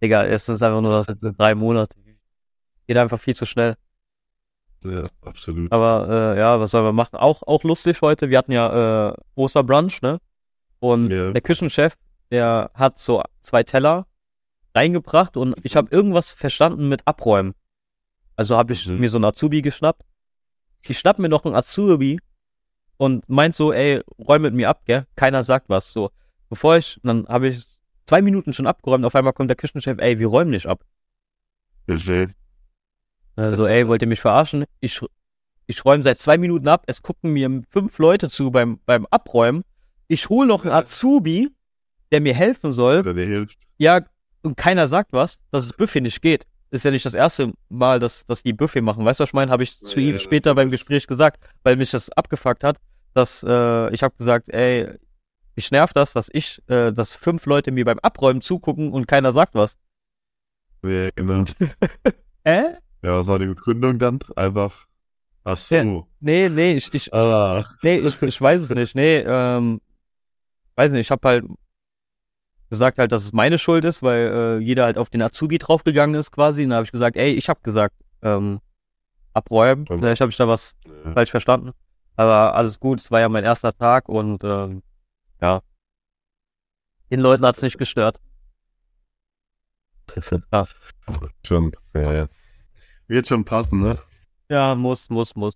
[0.00, 1.06] Digga, es ist einfach nur noch
[1.36, 1.96] drei Monate.
[2.86, 3.74] Geht einfach viel zu schnell.
[4.84, 5.72] Ja, absolut.
[5.72, 7.16] Aber äh, ja, was sollen wir machen?
[7.16, 8.30] Auch, auch lustig heute.
[8.30, 10.20] Wir hatten ja äh, Osterbrunch, ne?
[10.78, 11.32] Und Ja.
[11.32, 11.94] der Küchenchef,
[12.30, 14.06] der hat so zwei Teller
[14.74, 17.54] reingebracht und ich habe irgendwas verstanden mit Abräumen.
[18.36, 19.00] Also habe ich Mhm.
[19.00, 20.02] mir so einen Azubi geschnappt.
[20.86, 22.20] Ich schnapp mir noch einen Azubi
[22.96, 25.06] und meint so, ey, räum mit mir ab, gell?
[25.16, 25.90] Keiner sagt was.
[25.90, 26.10] So,
[26.48, 27.64] bevor ich, dann habe ich
[28.06, 30.84] zwei Minuten schon abgeräumt, auf einmal kommt der Küchenchef, ey, wir räumen nicht ab.
[31.86, 32.28] Verstehe.
[33.36, 34.64] Also, ey, wollt ihr mich verarschen?
[34.80, 35.00] Ich,
[35.66, 36.84] ich räume seit zwei Minuten ab.
[36.86, 39.64] Es gucken mir fünf Leute zu beim, beim Abräumen.
[40.06, 41.48] Ich hole noch einen Azubi,
[42.12, 43.02] der mir helfen soll.
[43.02, 43.58] Der hilft.
[43.78, 44.02] Ja,
[44.42, 46.46] und keiner sagt was, dass das Buffet nicht geht.
[46.74, 49.04] Ist ja nicht das erste Mal, dass, dass die Buffet machen.
[49.04, 49.52] Weißt du, was ich meine?
[49.52, 52.78] Habe ich zu Ja, ihm das später beim Gespräch gesagt, weil mich das abgefuckt hat,
[53.14, 54.88] dass äh, ich habe gesagt, ey,
[55.54, 59.32] mich nervt das, dass ich, äh, dass fünf Leute mir beim Abräumen zugucken und keiner
[59.32, 59.76] sagt was.
[60.84, 61.44] Ja, genau.
[62.42, 62.74] Äh?
[63.02, 64.18] Ja, was war die Begründung dann?
[64.36, 64.86] Einfach.
[65.44, 65.74] Ach so.
[65.74, 66.02] Ja.
[66.20, 68.94] Nee, nee, ich, ich, Ah, Nee, ich, ich weiß es nicht.
[68.94, 69.80] Nee, ähm,
[70.76, 71.44] weiß nicht, ich habe halt
[72.74, 76.14] gesagt halt, dass es meine Schuld ist, weil äh, jeder halt auf den Azubi draufgegangen
[76.14, 76.64] ist quasi.
[76.64, 78.60] Und da habe ich gesagt, ey, ich habe gesagt, ähm,
[79.32, 79.86] abräumen.
[79.88, 79.98] Ähm.
[79.98, 81.12] Vielleicht habe ich da was ja.
[81.12, 81.72] falsch verstanden.
[82.16, 84.82] Aber alles gut, es war ja mein erster Tag und ähm,
[85.40, 85.62] ja.
[87.10, 88.20] Den Leuten hat's nicht gestört.
[90.52, 90.66] Ja.
[91.46, 92.26] Schon, ja, ja.
[93.08, 93.98] Wird schon passen, ne?
[94.48, 95.54] Ja, muss, muss, muss.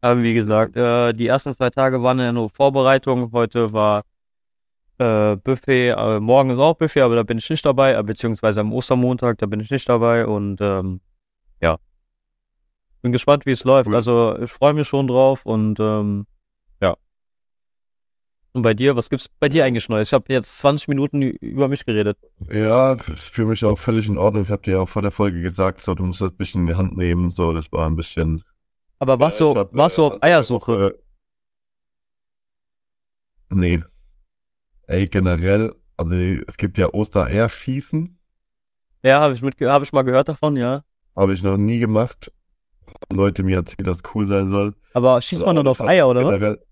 [0.00, 3.32] Aber wie gesagt, äh, die ersten zwei Tage waren ja nur Vorbereitung.
[3.32, 4.02] Heute war
[4.98, 8.60] äh, Buffet, äh, morgen ist auch Buffet, aber da bin ich nicht dabei, äh, beziehungsweise
[8.60, 11.00] am Ostermontag, da bin ich nicht dabei und ähm,
[11.60, 11.78] ja.
[13.02, 13.88] Bin gespannt, wie es läuft.
[13.90, 16.26] Also ich freue mich schon drauf und ähm,
[16.80, 16.96] ja.
[18.52, 20.08] Und bei dir, was gibt's bei dir eigentlich Neues?
[20.08, 22.18] Ich habe jetzt 20 Minuten über mich geredet.
[22.50, 24.44] Ja, ist für mich auch völlig in Ordnung.
[24.44, 26.62] Ich habe dir ja auch vor der Folge gesagt, so, du musst das ein bisschen
[26.62, 27.30] in die Hand nehmen.
[27.30, 28.42] So, das war ein bisschen.
[28.98, 30.98] Aber warst Ja, du, hab, warst du äh, auf Eiersuche?
[33.50, 33.82] Äh, nee.
[34.88, 38.18] Ey, generell, also es gibt ja Ostereierschießen,
[39.04, 40.82] Ja, habe ich mit, habe ich mal gehört davon, ja.
[41.14, 42.32] habe ich noch nie gemacht.
[42.86, 44.74] Haben Leute mir erzählt, dass cool sein soll.
[44.94, 46.38] Aber schießt man Also, nur auf hab Eier oder was?
[46.38, 46.64] generell-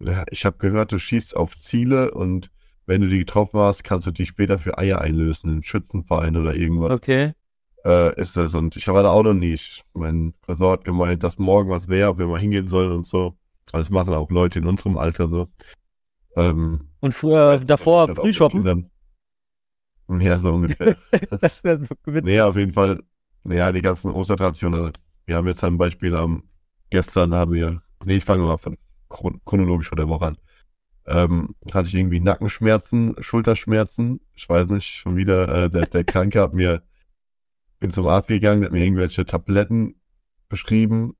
[0.00, 2.50] Ja, ich habe gehört, du schießt auf Ziele und
[2.84, 6.54] wenn du die getroffen hast, kannst du die später für Eier einlösen, im Schützenverein oder
[6.54, 6.90] irgendwas.
[6.92, 7.32] Okay.
[7.86, 8.54] äh, ist das.
[8.54, 9.54] Und ich war da auch noch nie.
[9.54, 13.06] Ich, mein Cousin hat gemeint, dass morgen was wäre, ob wir mal hingehen sollen und
[13.06, 13.38] so.
[13.72, 15.48] Also das machen auch Leute in unserem Alter so.
[16.36, 18.90] Ähm, Und früher, davor Frühshoppen?
[20.08, 20.96] Ja, so ungefähr.
[21.40, 22.24] das wäre so witzig.
[22.24, 23.02] nee, auf jeden Fall.
[23.44, 24.78] Ja, die ganzen Ostertraditionen.
[24.80, 24.92] Also,
[25.24, 26.44] wir haben jetzt ein Beispiel am,
[26.90, 28.76] gestern haben wir, nee, ich fange mal von
[29.08, 30.38] chron chronologisch von der Woche an.
[31.06, 34.20] Ähm, hatte ich irgendwie Nackenschmerzen, Schulterschmerzen.
[34.34, 36.82] Ich weiß nicht, schon wieder, äh, der, der Kranke hat mir,
[37.78, 40.00] bin zum Arzt gegangen, der hat mir irgendwelche Tabletten
[40.48, 41.16] beschrieben,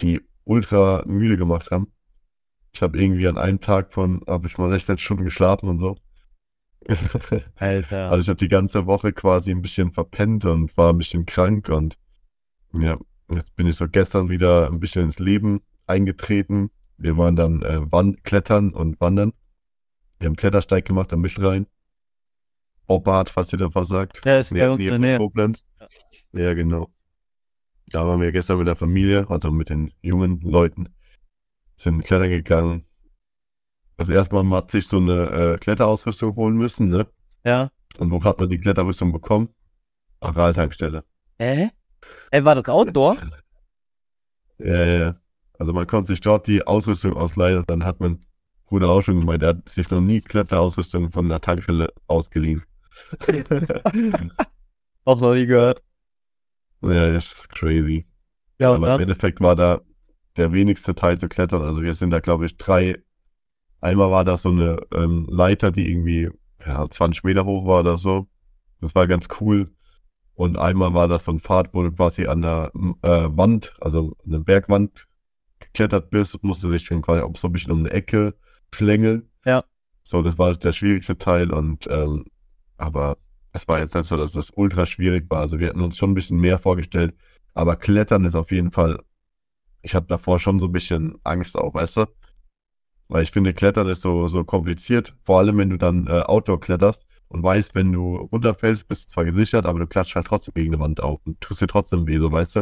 [0.00, 1.92] die ultra müde gemacht haben.
[2.72, 5.96] Ich habe irgendwie an einem Tag von, habe ich mal 16 Stunden geschlafen und so.
[7.56, 8.10] Alter.
[8.10, 11.68] Also ich habe die ganze Woche quasi ein bisschen verpennt und war ein bisschen krank
[11.68, 11.96] und
[12.72, 12.96] ja,
[13.30, 16.70] jetzt bin ich so gestern wieder ein bisschen ins Leben eingetreten.
[16.96, 19.32] Wir waren dann äh, Wand klettern und wandern.
[20.18, 21.66] Wir haben Klettersteig gemacht am Mischrhein.
[22.86, 24.24] Oppard, falls ihr da was sagt.
[24.24, 25.18] Der ist bei Nähe- uns in der Nähe.
[26.32, 26.88] Ja, genau.
[27.86, 30.88] Da waren wir gestern mit der Familie, also mit den jungen Leuten,
[31.82, 32.84] sind klettern gegangen.
[33.96, 37.06] Das erste Mal hat sich so eine äh, Kletterausrüstung holen müssen, ne?
[37.44, 37.70] Ja.
[37.98, 39.48] Und wo hat man die Kletterrüstung bekommen?
[40.20, 41.04] Aral-Tankstelle.
[41.38, 41.70] Hä?
[42.30, 43.16] Ey, war das Outdoor?
[44.62, 45.14] Ja, ja, ja.
[45.58, 48.20] Also man konnte sich dort die Ausrüstung ausleihen und dann hat mein
[48.66, 52.62] Bruder auch schon gemeint, er hat sich noch nie Kletterausrüstung von der Tankstelle ausgeliehen.
[55.06, 55.82] Auch noch nie gehört.
[56.82, 58.06] ja, das ist crazy.
[58.58, 59.00] Ja, Aber im dann?
[59.00, 59.80] Endeffekt war da
[60.36, 61.62] der wenigste Teil zu klettern.
[61.62, 63.02] Also wir sind da, glaube ich, drei.
[63.80, 66.28] Einmal war das so eine ähm, Leiter, die irgendwie
[66.64, 68.28] ja, 20 Meter hoch war oder so.
[68.80, 69.70] Das war ganz cool.
[70.34, 72.70] Und einmal war das so ein Pfad, wo du quasi an der
[73.02, 75.06] äh, Wand, also eine Bergwand
[75.58, 78.34] geklettert bist und musste sich dann quasi auch so ein bisschen um eine Ecke
[78.74, 79.28] schlängeln.
[79.44, 79.64] Ja.
[80.02, 82.24] So, das war der schwierigste Teil und ähm,
[82.78, 83.18] aber
[83.52, 85.40] es war jetzt nicht so, dass das ultra schwierig war.
[85.40, 87.14] Also wir hatten uns schon ein bisschen mehr vorgestellt.
[87.52, 88.98] Aber Klettern ist auf jeden Fall,
[89.82, 92.06] ich habe davor schon so ein bisschen Angst auch, weißt du?
[93.08, 96.60] Weil ich finde, Klettern ist so, so kompliziert, vor allem wenn du dann äh, Outdoor
[96.60, 100.54] kletterst und weißt, wenn du runterfällst, bist du zwar gesichert, aber du klatscht halt trotzdem
[100.54, 102.60] gegen eine Wand auf und tust dir trotzdem weh, so weißt du?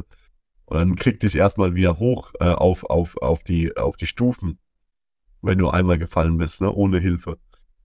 [0.66, 4.58] Und dann krieg dich erstmal wieder hoch äh, auf, auf, auf, die, auf die Stufen,
[5.40, 6.72] wenn du einmal gefallen bist, ne?
[6.72, 7.38] ohne Hilfe.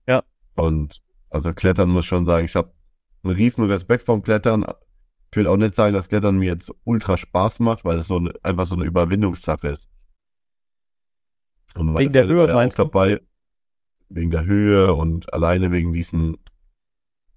[0.06, 0.22] Ja.
[0.54, 2.72] Und also Klettern muss schon sagen, ich habe
[3.22, 4.64] einen riesen Respekt vom Klettern.
[5.34, 8.18] Ich will auch nicht sagen, dass Klettern mir jetzt ultra Spaß macht, weil es so
[8.18, 9.88] eine, einfach so eine Überwindungssache ist.
[11.74, 12.84] Wegen der ist Höhe, auch meinst du?
[12.84, 13.20] dabei,
[14.08, 16.36] wegen der Höhe und alleine wegen diesen,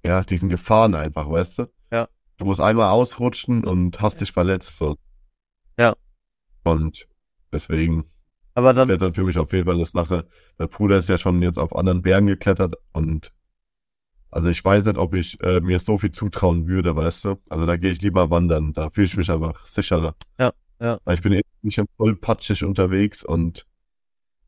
[0.05, 1.71] ja, diesen Gefahren einfach, weißt du?
[1.91, 2.07] Ja.
[2.37, 4.95] Du musst einmal ausrutschen und hast dich verletzt, so.
[5.79, 5.95] Ja.
[6.65, 7.07] Und
[7.51, 8.03] deswegen
[8.53, 10.27] Aber dann, Klettern für mich auf jeden Fall eine Sache.
[10.59, 13.33] Mein Bruder ist ja schon jetzt auf anderen Bergen geklettert und
[14.29, 17.35] also ich weiß nicht, ob ich äh, mir so viel zutrauen würde, weißt du?
[17.49, 20.15] Also da gehe ich lieber wandern, da fühle ich mich einfach sicherer.
[20.37, 20.99] Ja, ja.
[21.05, 23.65] Weil ich bin eh nicht voll patschig unterwegs und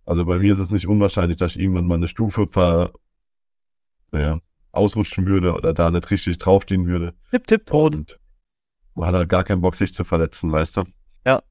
[0.05, 2.91] also bei mir ist es nicht unwahrscheinlich, dass ich irgendwann mal eine Stufe ver,
[4.11, 4.39] naja,
[4.71, 7.13] ausrutschen würde oder da nicht richtig draufstehen würde.
[7.31, 7.95] tipp, tipp, tot.
[7.95, 8.19] Und
[8.95, 10.83] man hat halt gar keinen Bock, sich zu verletzen, weißt du?
[11.25, 11.43] Ja.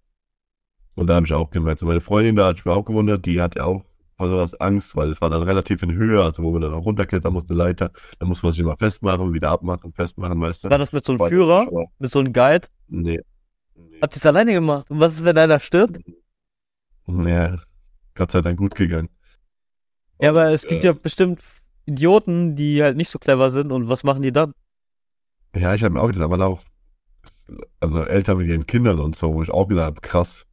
[0.94, 1.80] Und da habe ich auch gemerkt.
[1.80, 3.84] So meine Freundin, da hat ich mir auch gewundert, die hat ja auch
[4.18, 6.84] vor sowas Angst, weil es war dann relativ in Höhe, also wo man dann auch
[6.84, 10.70] runterklettern muss, eine Leiter, da muss man sich immer festmachen, wieder abmachen, festmachen, weißt du?
[10.70, 11.86] War das mit so einem ich Führer?
[11.98, 12.66] Mit so einem Guide?
[12.88, 13.20] Nee.
[13.76, 13.98] nee.
[14.02, 14.90] Habt ihr es alleine gemacht?
[14.90, 16.00] Und was ist, wenn einer stirbt?
[17.06, 17.58] Ja,
[18.14, 19.08] Gott sei Dank gut gegangen.
[20.20, 21.40] Ja, aber es gibt äh, ja bestimmt
[21.86, 24.52] Idioten, die halt nicht so clever sind und was machen die dann?
[25.54, 26.62] Ja, ich habe mir auch gedacht, aber auch,
[27.78, 30.44] also Eltern mit ihren Kindern und so, wo ich auch gedacht habe, krass.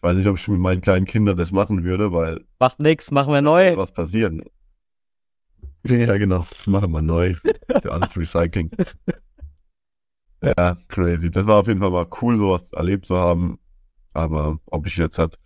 [0.00, 3.10] Ich weiß nicht, ob ich mit meinen kleinen Kindern das machen würde, weil Macht nix,
[3.10, 3.76] machen wir neu.
[3.76, 4.42] was passieren.
[5.86, 6.46] Ja, genau.
[6.64, 7.34] Machen wir neu.
[7.68, 8.70] Ist ja alles Recycling.
[10.42, 11.30] Ja, crazy.
[11.30, 13.58] Das war auf jeden Fall mal cool, sowas erlebt zu haben.
[14.14, 15.38] Aber ob ich jetzt halt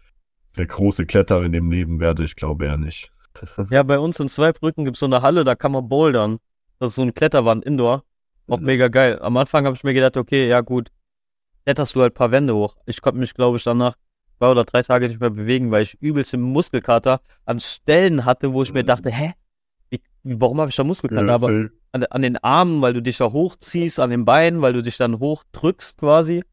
[0.57, 3.11] der große Kletterer in dem Leben werde, ich glaube eher nicht.
[3.71, 6.39] Ja, bei uns in Zweibrücken gibt's so eine Halle, da kann man bouldern.
[6.79, 8.05] Das ist so eine Kletterwand, Indoor.
[8.47, 9.19] Auch mega geil.
[9.21, 10.91] Am Anfang habe ich mir gedacht, okay, ja gut,
[11.65, 12.77] kletterst du halt ein paar Wände hoch.
[12.87, 13.97] Ich konnte mich, glaube ich, danach
[14.39, 18.53] zwei oder drei Tage nicht mehr bewegen, weil ich übelst im Muskelkater an Stellen hatte,
[18.53, 19.33] wo ich mir dachte, hä?
[19.91, 20.01] Wie,
[20.41, 21.27] warum habe ich da Muskelkater?
[21.27, 21.49] Ja, Aber
[21.93, 24.97] an, an den Armen, weil du dich da hochziehst, an den Beinen, weil du dich
[24.97, 26.45] dann hochdrückst quasi.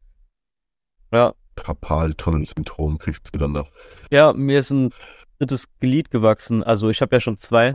[1.12, 3.70] Ja, Karpaltunnelsyndrom kriegst du dann noch.
[4.10, 4.90] ja, mir ist ein
[5.38, 6.62] drittes Glied gewachsen.
[6.62, 7.74] Also ich habe ja schon zwei.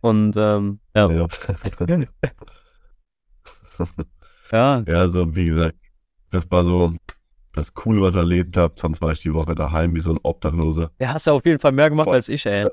[0.00, 1.10] Und ähm, ja.
[1.10, 1.26] Ja.
[4.52, 5.78] Ja, ja, also wie gesagt,
[6.30, 6.94] das war so
[7.54, 8.74] das Coole, was ich erlebt habe.
[8.76, 10.90] Sonst war ich die Woche daheim wie so ein Obdachloser.
[11.00, 12.14] der hast ja auf jeden Fall mehr gemacht Boah.
[12.14, 12.68] als ich, ey.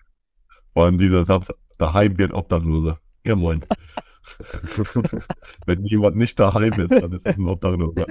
[0.74, 3.00] Vor allem dieser Satz, daheim wie ein Obdachloser.
[3.24, 3.64] Ja, moin.
[5.66, 8.06] Wenn jemand nicht daheim ist, dann ist es ein Obdachloser.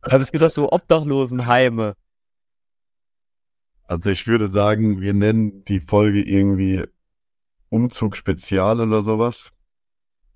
[0.00, 1.94] Aber es gibt doch so Obdachlosenheime.
[3.84, 6.84] Also ich würde sagen, wir nennen die Folge irgendwie
[7.68, 9.53] Umzug Spezial oder sowas.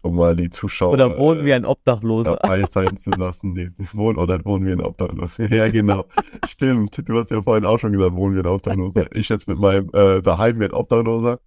[0.01, 2.37] Um mal die Zuschauer Oder wohnen äh, wie ein Obdachloser.
[2.41, 5.51] dabei sein zu lassen, die wohnen oder wohnen wir in Obdachloser.
[5.51, 6.05] Ja, genau.
[6.47, 7.09] Stimmt.
[7.09, 9.07] Du hast ja vorhin auch schon gesagt, wohnen wir in Obdachloser.
[9.15, 11.41] Ich jetzt mit meinem äh, daheim mit Obdachloser.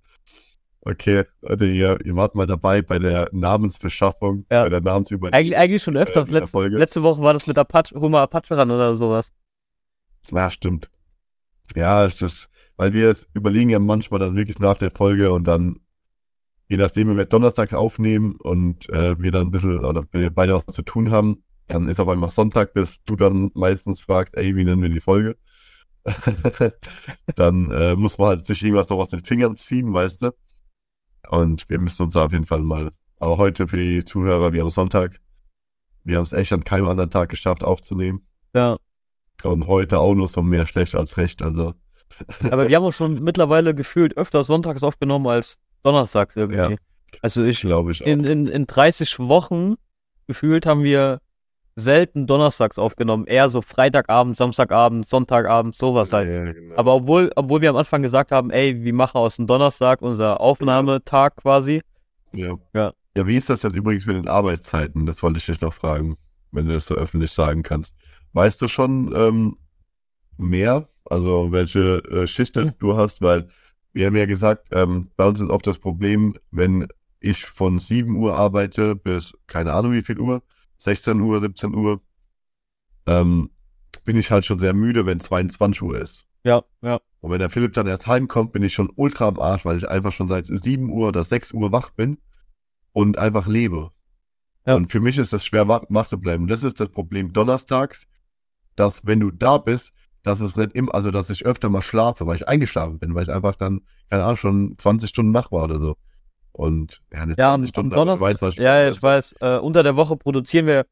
[0.84, 4.64] Okay, Leute, ihr, ihr wart mal dabei bei der Namensbeschaffung, Ja.
[4.64, 5.38] bei der Namensüberlegung.
[5.40, 6.26] Eigentlich, eigentlich schon öfters.
[6.26, 6.78] Äh, in der Letz, Folge.
[6.78, 9.32] letzte Woche war das mit Apache, hol mal Apache ran oder sowas.
[10.32, 10.90] Ja, stimmt.
[11.76, 15.46] Ja, es ist, weil wir jetzt überlegen ja manchmal dann wirklich nach der Folge und
[15.46, 15.80] dann,
[16.72, 20.56] je nachdem, wenn wir donnerstags aufnehmen und äh, wir dann ein bisschen, oder wir beide
[20.56, 24.56] was zu tun haben, dann ist auf einmal Sonntag, bis du dann meistens fragst, ey,
[24.56, 25.36] wie nennen wir die Folge?
[27.36, 30.32] dann äh, muss man halt sich irgendwas noch aus den Fingern ziehen, weißt du?
[31.30, 34.62] Und wir müssen uns da auf jeden Fall mal, aber heute für die Zuhörer, wir
[34.62, 35.20] haben Sonntag,
[36.06, 38.26] wir haben es echt an keinem anderen Tag geschafft aufzunehmen.
[38.56, 38.78] Ja.
[39.44, 41.42] Und heute auch nur so mehr schlecht als recht.
[41.42, 41.74] Also,
[42.50, 46.60] Aber wir haben auch schon mittlerweile gefühlt öfters sonntags aufgenommen als donnerstags irgendwie.
[46.60, 46.76] Ja.
[47.22, 48.08] Also ich, glaube ich auch.
[48.08, 49.76] in, in, in 30 Wochen
[50.28, 51.20] gefühlt haben wir
[51.76, 53.26] selten donnerstags aufgenommen.
[53.26, 56.30] Eher so Freitagabend, Samstagabend, Sonntagabend, sowas halt.
[56.30, 56.76] Ja, genau.
[56.76, 60.40] Aber obwohl, obwohl wir am Anfang gesagt haben, ey, wir machen aus dem Donnerstag unser
[60.42, 61.82] Aufnahmetag quasi.
[62.34, 62.56] ja.
[62.74, 62.94] Ja.
[63.16, 65.06] ja, wie ist das jetzt übrigens mit den Arbeitszeiten?
[65.06, 66.18] Das wollte ich dich noch fragen,
[66.52, 67.94] wenn du das so öffentlich sagen kannst.
[68.34, 69.58] Weißt du schon ähm,
[70.38, 70.88] mehr?
[71.06, 73.22] Also welche äh, Schichten du hast?
[73.22, 73.48] Weil
[73.94, 76.88] wir haben ja gesagt, ähm, bei uns ist oft das Problem, wenn
[77.20, 80.42] ich von 7 Uhr arbeite bis keine Ahnung wie viel Uhr,
[80.80, 82.02] 16 Uhr, 17 Uhr,
[83.06, 83.52] ähm,
[84.04, 86.26] bin ich halt schon sehr müde, wenn 22 Uhr ist.
[86.44, 87.00] Ja, ja.
[87.20, 89.88] Und wenn der Philipp dann erst heimkommt, bin ich schon ultra am Arsch, weil ich
[89.88, 92.18] einfach schon seit 7 Uhr oder 6 Uhr wach bin
[92.94, 93.92] und einfach lebe.
[94.66, 94.76] Ja.
[94.76, 96.48] Und für mich ist das schwer wach, wach zu bleiben.
[96.48, 98.08] Das ist das Problem donnerstags,
[98.76, 102.26] dass wenn du da bist, dass es nicht immer, also dass ich öfter mal schlafe,
[102.28, 105.64] weil ich eingeschlafen bin, weil ich einfach dann, keine Ahnung, schon 20 Stunden wach war
[105.64, 105.96] oder so.
[106.52, 108.30] Und ja, eine Ja, am, 20 am Stunden, Donnerstag.
[108.30, 109.36] weißt, was ich ja, ich weiß.
[109.40, 110.86] Äh, unter der Woche produzieren wir.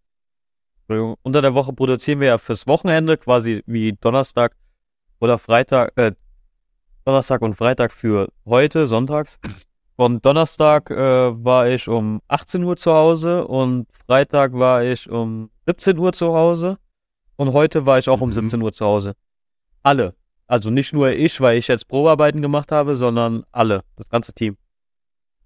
[1.21, 4.55] Unter der Woche produzieren wir ja fürs Wochenende, quasi wie Donnerstag
[5.19, 6.13] oder Freitag, äh,
[7.05, 9.39] Donnerstag und Freitag für heute, sonntags.
[9.97, 10.95] Und Donnerstag äh,
[11.43, 16.33] war ich um 18 Uhr zu Hause und Freitag war ich um 17 Uhr zu
[16.33, 16.77] Hause
[17.39, 18.33] und heute war ich auch um Mhm.
[18.33, 19.13] 17 Uhr zu Hause.
[19.81, 20.13] Alle.
[20.45, 24.57] Also nicht nur ich, weil ich jetzt Probearbeiten gemacht habe, sondern alle, das ganze Team.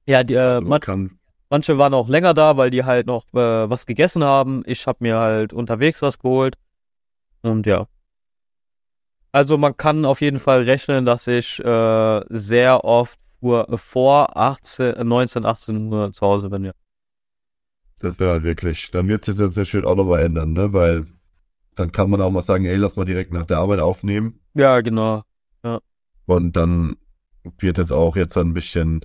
[0.07, 3.69] Ja, die, äh, Also man Manche waren auch länger da, weil die halt noch äh,
[3.69, 4.63] was gegessen haben.
[4.65, 6.55] Ich habe mir halt unterwegs was geholt.
[7.43, 7.85] Und ja.
[9.31, 14.93] Also man kann auf jeden Fall rechnen, dass ich äh, sehr oft vor, vor 18,
[14.95, 16.71] äh, 19, 18 Uhr zu Hause bin, ja.
[17.99, 21.05] das wäre halt wirklich, dann wird sich das natürlich auch nochmal ändern, ne, weil
[21.75, 24.39] dann kann man auch mal sagen, ey, lass mal direkt nach der Arbeit aufnehmen.
[24.53, 25.23] Ja, genau.
[26.25, 26.95] Und dann
[27.59, 29.01] wird es auch jetzt ein bisschen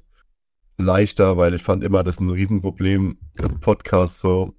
[0.76, 4.54] leichter, weil ich fand immer, das ist ein Riesenproblem im Podcast so,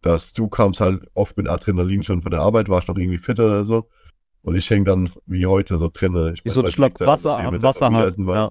[0.00, 3.46] dass du kamst halt oft mit Adrenalin schon von der Arbeit, warst noch irgendwie fitter
[3.46, 3.88] oder so.
[4.42, 6.34] Und ich häng dann wie heute so drinne.
[6.34, 8.16] Ich mein, so ein Schluck ich ja Wasser am Wasser halt.
[8.16, 8.50] Ja.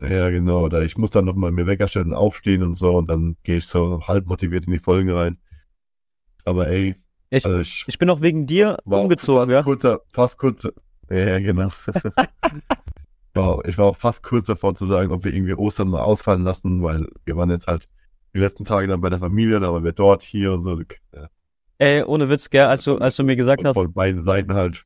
[0.00, 0.64] Ja, genau.
[0.64, 3.66] Oder ich muss dann nochmal mir Wecker stellen, aufstehen und so und dann gehe ich
[3.66, 5.38] so halb motiviert in die Folgen rein.
[6.44, 6.94] Aber ey,
[7.30, 9.62] Ich, also ich ich bin auch wegen dir umgezogen, fast ja.
[9.62, 10.72] kurzer, fast kurzer,
[11.10, 11.68] ja, genau.
[13.34, 16.42] wow, ich war auch fast kurz davor zu sagen, ob wir irgendwie Ostern mal ausfallen
[16.42, 17.88] lassen, weil wir waren jetzt halt
[18.34, 20.78] die letzten Tage dann bei der Familie, da waren wir dort, hier und so.
[20.78, 21.28] Ja,
[21.78, 24.54] Ey, ohne Witz, gell, als du, als du mir gesagt und hast, von beiden Seiten
[24.54, 24.84] halt.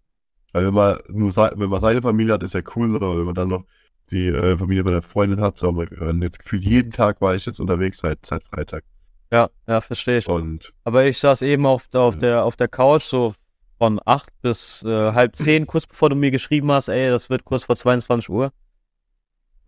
[0.52, 3.34] Weil wenn man nur wenn man seine Familie hat, ist ja cool, aber wenn man
[3.34, 3.64] dann noch
[4.10, 7.44] die äh, Familie bei der Freundin hat, so, man, jetzt gefühlt jeden Tag war ich
[7.44, 8.84] jetzt unterwegs seit, seit Freitag.
[9.30, 10.28] Ja, ja, verstehe ich.
[10.28, 12.20] Und Aber ich saß eben auf, der- auf, Ja.
[12.20, 13.34] der, auf der Couch, so
[13.78, 17.44] von acht bis äh, halb zehn, kurz bevor du mir geschrieben hast, ey, das wird
[17.44, 18.52] kurz vor 22 Uhr.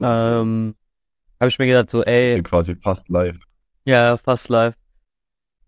[0.02, 0.74] Ähm,
[1.38, 3.38] habe ich mir gedacht, so, ey, quasi fast live.
[3.84, 4.74] ja, fast live.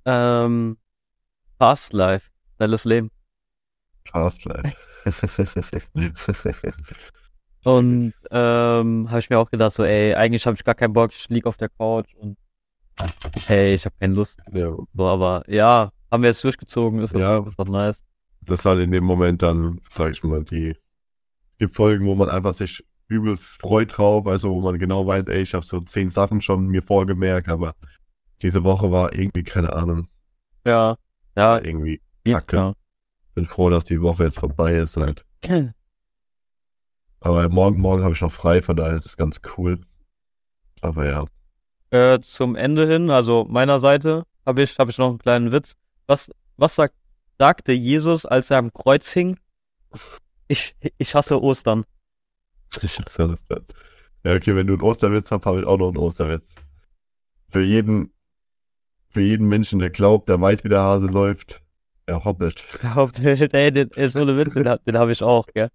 [0.04, 0.76] Ähm,
[1.58, 2.30] fast live.
[2.56, 3.10] Schnelles Leben.
[4.04, 4.72] Fast life.
[7.64, 11.12] Und ähm, habe ich mir auch gedacht, so, ey, eigentlich habe ich gar keinen Bock,
[11.12, 12.36] ich lieg auf der Couch und
[13.46, 14.38] hey, ich habe keine Lust.
[14.52, 17.38] ja, So, aber ja, haben wir jetzt durchgezogen, ist Ja.
[17.40, 18.02] ist doch nice.
[18.42, 20.76] das halt in dem Moment dann, sag ich mal, die,
[21.60, 25.42] die Folgen, wo man einfach sich übelst freut drauf, also wo man genau weiß, ey,
[25.42, 27.74] ich habe so zehn Sachen schon mir vorgemerkt, aber
[28.40, 30.08] diese Woche war irgendwie, keine Ahnung,
[30.66, 30.96] Ja,
[31.36, 32.56] ja, irgendwie Kacke.
[32.56, 32.74] ja.
[33.34, 35.24] bin froh, dass die Woche jetzt vorbei ist halt.
[37.20, 39.80] Aber morgen, morgen habe ich noch frei, von daher ist es ganz cool.
[40.80, 41.24] Aber ja,
[41.92, 45.74] Äh, zum Ende hin, also meiner Seite, habe ich, hab ich noch einen kleinen Witz.
[46.06, 46.94] Was, was sagt,
[47.38, 49.38] sagte Jesus, als er am Kreuz hing?
[50.48, 51.84] Ich, ich hasse Ostern.
[52.82, 53.66] ich hasse dann.
[54.24, 56.54] Ja, okay, wenn du einen Osterwitz hast, habe ich auch noch einen Osterwitz.
[57.50, 58.14] Für jeden,
[59.10, 61.60] für jeden Menschen, der glaubt, der weiß, wie der Hase läuft,
[62.06, 62.64] er hoppelt.
[63.52, 65.68] Ey, den ist ohne Witz, den, den habe ich auch, gell?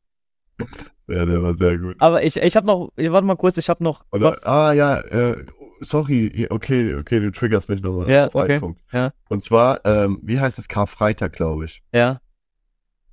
[1.07, 1.95] Ja, der war sehr gut.
[1.99, 5.45] Aber ich, ich habe noch, warte mal kurz, ich habe noch Oder, ah ja, äh,
[5.81, 8.09] sorry, okay, okay, du triggerst mich nochmal.
[8.09, 8.81] Ja, auf einen okay, Punkt.
[8.91, 9.11] ja.
[9.29, 11.83] Und zwar, ähm, wie heißt es, Karfreitag, glaube ich.
[11.93, 12.21] Ja,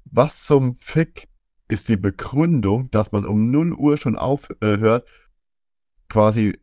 [0.05, 1.29] Was zum Fick
[1.69, 5.01] ist die Begründung, dass man um 0 Uhr schon aufhört, äh,
[6.09, 6.59] quasi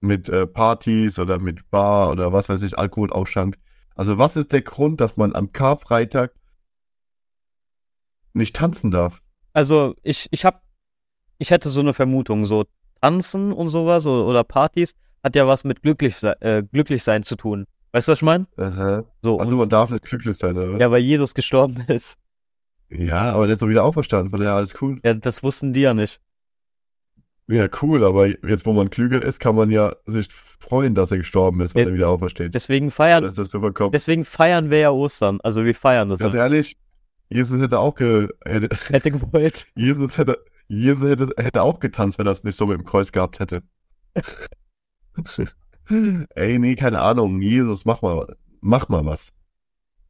[0.00, 3.58] mit äh, Partys oder mit Bar oder was weiß ich, Alkoholausschank.
[3.94, 6.32] Also was ist der Grund, dass man am Karfreitag
[8.32, 9.20] nicht tanzen darf?
[9.54, 10.58] also ich, ich habe,
[11.38, 12.64] ich hätte so eine Vermutung, so
[13.00, 14.94] Tanzen und sowas oder, oder Partys
[15.24, 17.66] hat ja was mit glücklich, äh, glücklich sein zu tun.
[17.92, 18.46] Weißt du, was ich meine?
[18.56, 19.04] Aha.
[19.22, 22.16] So, Also man darf nicht glücklich sein, oder ja, weil Jesus gestorben ist.
[22.90, 25.00] Ja, aber der ist doch wieder auferstanden, von daher alles cool.
[25.04, 26.20] Ja, das wussten die ja nicht.
[27.46, 31.18] Ja, cool, aber jetzt, wo man klüger ist, kann man ja sich freuen, dass er
[31.18, 31.88] gestorben ist, wenn Ja.
[31.90, 32.54] er wieder aufersteht.
[32.54, 33.94] Deswegen feiern, Das ist kommt.
[33.94, 35.40] deswegen feiern wir ja Ostern.
[35.42, 36.20] Also wir feiern das.
[36.20, 36.44] Ganz Ja.
[36.44, 36.76] ehrlich,
[37.28, 39.66] Jesus hätte auch ge hätte, Hätte gewollt.
[39.74, 43.12] Jesus hätte Jesus hätte, hätte auch getanzt, wenn er es nicht so mit dem Kreuz
[43.12, 43.62] gehabt hätte.
[46.34, 47.40] Ey, nee, keine Ahnung.
[47.42, 49.32] Jesus, mach mal, mach mal was.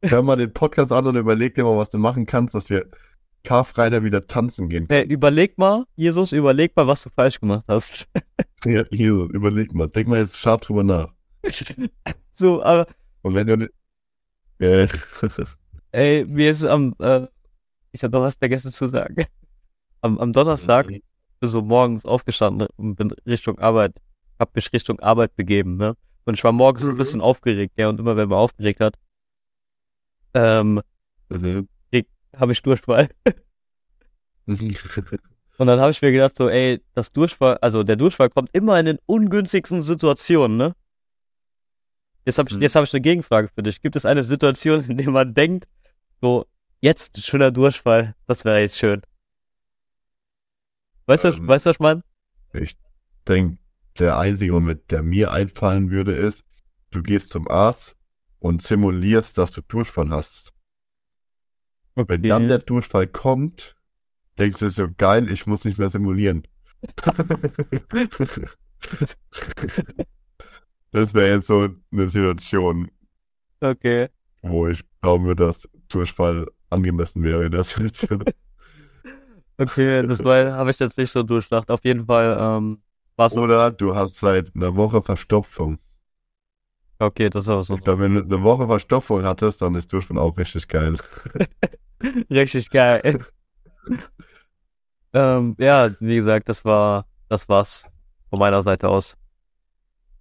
[0.01, 2.85] Hör mal den Podcast an und überleg dir mal, was du machen kannst, dass wir
[3.43, 4.89] Karfreitag wieder tanzen gehen.
[4.89, 8.07] Äh, überleg mal, Jesus, überleg mal, was du falsch gemacht hast.
[8.65, 9.87] Ja, Jesus, überleg mal.
[9.87, 11.13] Denk mal jetzt scharf drüber nach.
[12.33, 12.87] so, aber
[13.21, 13.69] Und wenn du,
[14.57, 14.87] äh,
[15.91, 17.27] ey, mir ist am, äh,
[17.91, 19.27] ich habe noch was vergessen zu sagen.
[20.01, 21.01] Am, am Donnerstag bin
[21.41, 23.93] so morgens aufgestanden und bin Richtung Arbeit,
[24.39, 25.95] hab mich Richtung Arbeit begeben, ne?
[26.25, 26.97] Und ich war morgens so ein Mhm.
[26.97, 28.97] bisschen aufgeregt, ja, und immer wenn man aufgeregt hat,
[30.33, 30.81] ähm,
[31.29, 31.63] also,
[32.35, 33.07] habe ich Durchfall.
[35.57, 38.77] Und dann habe ich mir gedacht, so, ey, das Durchfall, also der Durchfall kommt immer
[38.79, 40.75] in den ungünstigsten Situationen, ne?
[42.25, 42.61] Jetzt habe ich, Mhm.
[42.61, 43.81] jetzt hab ich eine Gegenfrage für dich.
[43.81, 45.67] Gibt es eine Situation, in der man denkt,
[46.21, 46.45] so,
[46.81, 49.01] jetzt schöner Durchfall, das wäre jetzt schön?
[51.05, 51.47] Weißt du, Ähm.
[51.47, 52.01] weißt du, was ich meine?
[52.53, 52.75] Ich
[53.27, 53.57] denke,
[53.99, 56.43] der einzige Moment, der mir einfallen würde, ist,
[56.91, 57.97] du gehst zum Arzt
[58.39, 60.53] und simulierst, dass du Durchfall hast.
[61.95, 63.75] Wenn dann der Durchfall kommt,
[64.37, 66.43] denkst du so, geil, ich muss nicht mehr simulieren.
[70.91, 72.91] das wäre jetzt so eine Situation,
[73.61, 74.09] Okay.
[74.41, 78.25] wo ich glauben würde, dass Durchfall angemessen wäre in der Situation.
[79.57, 81.71] Okay, das habe ich jetzt nicht so durchdacht.
[81.71, 82.81] Auf jeden Fall, ähm,
[83.17, 83.41] war so.
[83.41, 85.79] Oder du hast seit einer Woche Verstopfung.
[86.99, 89.91] Okay, das ist auch so Ich glaube, wenn du eine Woche Verstopfung hattest, dann ist
[89.91, 90.97] Durchfall auch richtig geil.
[92.29, 93.19] richtig geil.
[95.13, 97.85] ähm, ja, wie gesagt, das war, das war's
[98.29, 99.17] von meiner Seite aus.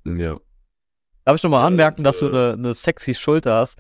[0.04, 0.38] Ja.
[1.24, 3.78] Darf ich schon mal Ja, anmerken, dass du eine, eine sexy Schulter hast?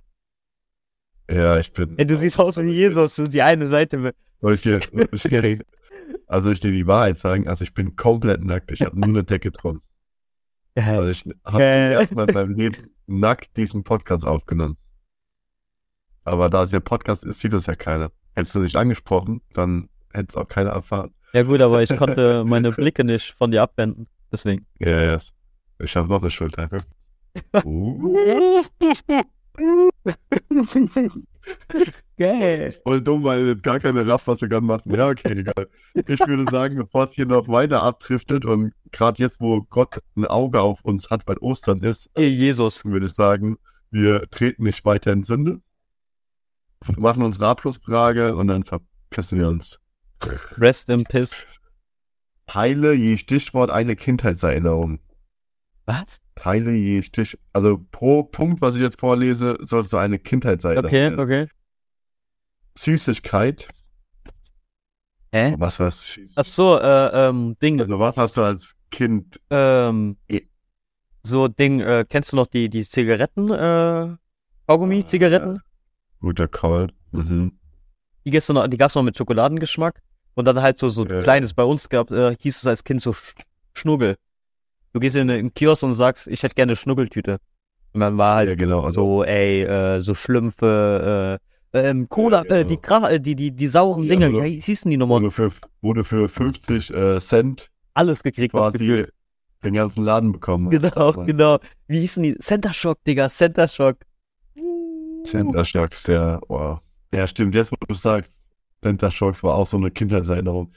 [1.30, 1.98] Ja, ich bin.
[1.98, 4.16] Ey, du siehst aus wie Jesus, du die eine Seite mit.
[4.40, 5.58] Soll ich dir, soll ich dir,
[6.34, 8.72] also ich dir die Wahrheit sagen, also ich bin komplett nackt.
[8.72, 9.80] Ich habe nur eine Decke drum.
[10.76, 11.92] Also ich habe Äh.
[11.92, 14.76] zum ersten Mal in meinem Leben nackt diesen Podcast aufgenommen.
[16.24, 18.10] Aber da es ja Podcast ist, sieht das ja keiner.
[18.34, 21.14] Hättest du nicht angesprochen, dann hätte es auch keiner erfahren.
[21.32, 24.08] Ja gut, aber ich konnte meine Blicke nicht von dir abwenden.
[24.32, 24.66] Deswegen.
[24.80, 25.18] Ja, ja.
[25.78, 26.68] Ich habe noch eine Schulter.
[27.64, 28.62] Uh.
[32.16, 32.72] Geil.
[32.82, 34.94] Voll dumm, weil jetzt gar keine Raff, was wir gerade machen.
[34.94, 35.68] Ja, okay, egal.
[35.94, 40.26] Ich würde sagen, bevor es hier noch weiter abdriftet und gerade jetzt, wo Gott ein
[40.26, 42.84] Auge auf uns hat, weil Ostern ist, Jesus.
[42.84, 43.56] würde ich sagen,
[43.90, 45.60] wir treten nicht weiter in Sünde,
[46.96, 49.78] machen unsere Abschlussfrage und dann verpissen wir uns.
[50.56, 51.44] Rest in Piss.
[52.46, 55.00] Teile je Stichwort eine Kindheitserinnerung.
[55.86, 56.20] Was?
[56.34, 61.10] Teile je Stich, also pro Punkt, was ich jetzt vorlese, soll so eine Kindheitserinnerung Okay,
[61.16, 61.20] werden.
[61.20, 61.48] okay.
[62.76, 63.68] Süßigkeit,
[65.32, 65.56] Hä?
[65.58, 66.18] Was was?
[66.36, 69.40] Ach so, äh, ähm, Ding, Also was hast du als Kind?
[69.50, 70.42] ähm, Eh.
[71.24, 74.16] so Ding, äh, kennst du noch die, die Zigaretten, äh,
[74.68, 75.60] Kaugummi, Zigaretten?
[76.20, 76.88] Guter Call.
[77.10, 77.58] Mhm.
[78.24, 80.00] Die gibt's noch, die gab's noch mit Schokoladengeschmack.
[80.34, 81.20] Und dann halt so, so Ja.
[81.20, 83.34] kleines, bei uns gab, äh, hieß es als Kind so Sch
[83.74, 84.16] Schnuggel.
[84.94, 87.38] Du gehst in den Kiosk und sagst, ich hätte gerne eine Schnugggeltüte.
[87.92, 88.80] Und dann war halt Ja, genau.
[88.82, 91.40] Also so, ey, äh, so Schlümpfe,
[91.72, 92.54] äh, ähm, Cola, Ja, genau.
[92.60, 94.44] äh, die, Gra äh, die, die, die sauren Ja, Dinge, oder?
[94.44, 95.20] wie hießen die nochmal?
[95.20, 95.50] wurde für,
[95.82, 99.12] wurde für 50 äh, Cent Alles gekriegt, was quasi gefühlt.
[99.64, 100.70] den ganzen Laden bekommen.
[100.70, 101.58] Genau, genau.
[101.88, 102.36] Wie hießen die?
[102.38, 103.96] Center Shock, Digga, Center Shock.
[105.26, 106.78] Center Shocks, der, wow.
[107.12, 108.44] Ja, stimmt, jetzt wo du sagst,
[108.82, 110.72] Center Shocks war auch so eine Kindheitserinnerung.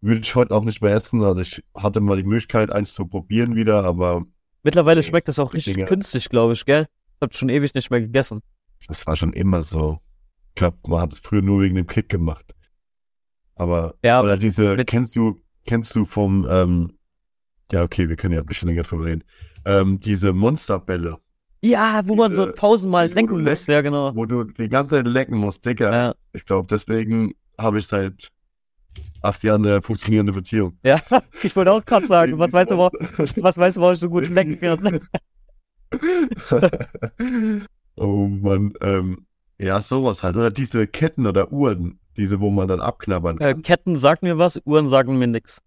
[0.00, 3.06] Würde ich heute auch nicht mehr essen, also ich hatte mal die Möglichkeit, eins zu
[3.06, 4.24] probieren wieder, aber
[4.62, 5.86] Mittlerweile schmeckt das auch richtig Dinger.
[5.86, 6.86] künstlich, glaube ich, gell?
[7.14, 8.40] Ich hab schon ewig nicht mehr gegessen.
[8.88, 9.98] das war schon immer so.
[10.50, 12.54] Ich glaube, man hat es früher nur wegen dem Kick gemacht.
[13.54, 16.92] Aber, Ja, oder diese, kennst du, kennst du vom, ähm,
[17.72, 19.24] ja, okay, wir können ja ein bisschen länger drüber reden,
[19.64, 21.16] ähm, diese Monsterbälle,
[21.62, 24.14] Ja, wo man so Diese- tausendmal du muss, ja, genau.
[24.14, 25.92] wo du die ganze Zeit lecken musst, Digga.
[25.92, 28.28] Ja, Ich glaube, deswegen habe ich seit
[29.26, 30.78] acht Jahren eine funktionierende Beziehung.
[30.82, 31.00] ja.
[31.42, 34.08] ich wollte auch gerade sagen, was weißt du, warum, was weißt du, warum ich so
[34.08, 35.00] gut lecken kann?
[37.96, 39.26] oh Mann, ähm,
[39.58, 40.36] ja, sowas halt.
[40.36, 43.62] Oder diese Ketten oder Uhren, diese, wo man dann abknabbern Äh, kann.
[43.62, 45.62] Ketten sagen mir was, Uhren sagen mir nix.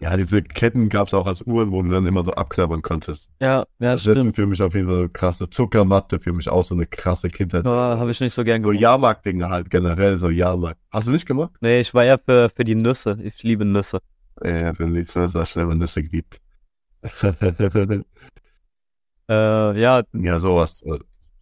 [0.00, 3.28] Ja, diese Ketten gab es auch als Uhren, wo du dann immer so abknabbern konntest.
[3.40, 4.36] Ja, ja, das stimmt.
[4.36, 7.64] für mich auf jeden Fall so krasse Zuckermatte, für mich auch so eine krasse Kindheit.
[7.64, 8.80] Ja, habe ich nicht so gern so gemacht.
[8.82, 10.80] Jahrmarkt-Dinge halt generell, so Jahrmarkt.
[10.92, 11.50] Hast du nicht gemacht?
[11.60, 13.18] Nee, ich war eher für, für die Nüsse.
[13.22, 13.98] Ich liebe Nüsse.
[14.44, 16.38] Ja, du liebst das, dass schnell mal Nüsse gibt.
[19.30, 20.82] Äh, ja, Ja, sowas.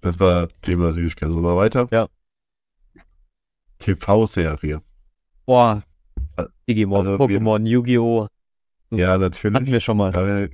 [0.01, 1.33] Das war Thema Süßigkeiten.
[1.33, 1.87] Sollen wir weiter?
[1.93, 2.09] Ja.
[3.79, 4.83] TV-Serie.
[5.45, 5.83] boah.
[6.35, 8.27] Also, Digimon, wir- Pokémon, Yu-Gi-Oh!
[8.91, 9.73] Ja, Hatten natürlich.
[9.73, 10.13] wir schon mal.
[10.13, 10.51] Daran,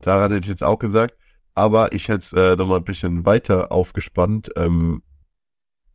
[0.00, 1.16] daran hätte ich jetzt auch gesagt.
[1.54, 4.50] Aber ich hätte es äh, nochmal ein bisschen weiter aufgespannt.
[4.56, 5.02] Ähm,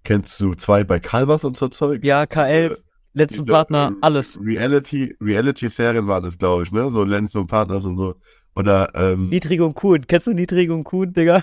[0.04, 2.04] kennst du zwei bei Calvas und so Zeug?
[2.04, 2.78] Ja, K11,
[3.14, 4.38] letzten Diese, Partner, äh, alles.
[4.42, 6.90] Reality, Reality-Serien waren das, glaube ich, ne?
[6.90, 8.16] So Lenz und Partners und so.
[8.56, 10.06] Oder, ähm, Niedrig und Kuhn.
[10.08, 11.42] Kennst du Niedrig und Kuhn, Digga?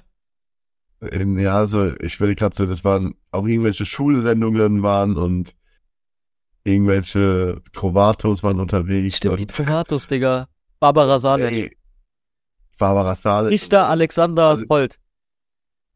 [1.11, 5.55] in, ja, also, ich will gerade so, das waren auch irgendwelche Schulsendungen waren und
[6.65, 9.17] irgendwelche Trovatos waren unterwegs.
[9.17, 10.49] Stimmt, die Trovatos, Digga.
[10.81, 11.53] Barbara Salisch.
[11.53, 11.77] ey,
[12.79, 13.53] Barbara Salisch.
[13.53, 14.99] Richter Alexander Also- Holt.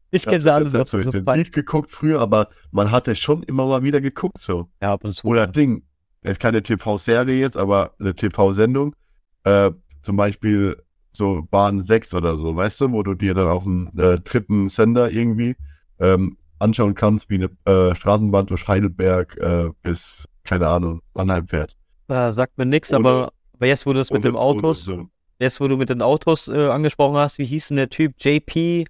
[0.09, 0.83] Ich Ich kenne sie alle habe noch.
[0.85, 4.69] das so intensiv geguckt früher, aber man hatte schon immer mal wieder geguckt so.
[4.81, 5.27] ja, ab und zu.
[5.27, 5.83] Oder Ding,
[6.21, 8.95] ist keine TV-Serie jetzt, aber eine TV-Sendung,
[9.43, 9.71] äh,
[10.03, 13.89] zum Beispiel so Bahn 6 oder so, weißt du, wo du dir dann auf dem
[13.97, 15.57] äh, dritten Sender irgendwie
[15.99, 21.75] ähm, anschauen kannst, wie eine äh, Straßenbahn durch Heidelberg äh, bis, keine Ahnung, Mannheim fährt.
[22.09, 25.07] Ja, sagt mir nix, Ohne- aber, aber jetzt, wo du das mit dem Autos, So.
[25.39, 28.13] jetzt, wo du mit den Autos äh, angesprochen hast, wie hieß denn der Typ?
[28.19, 28.85] JP,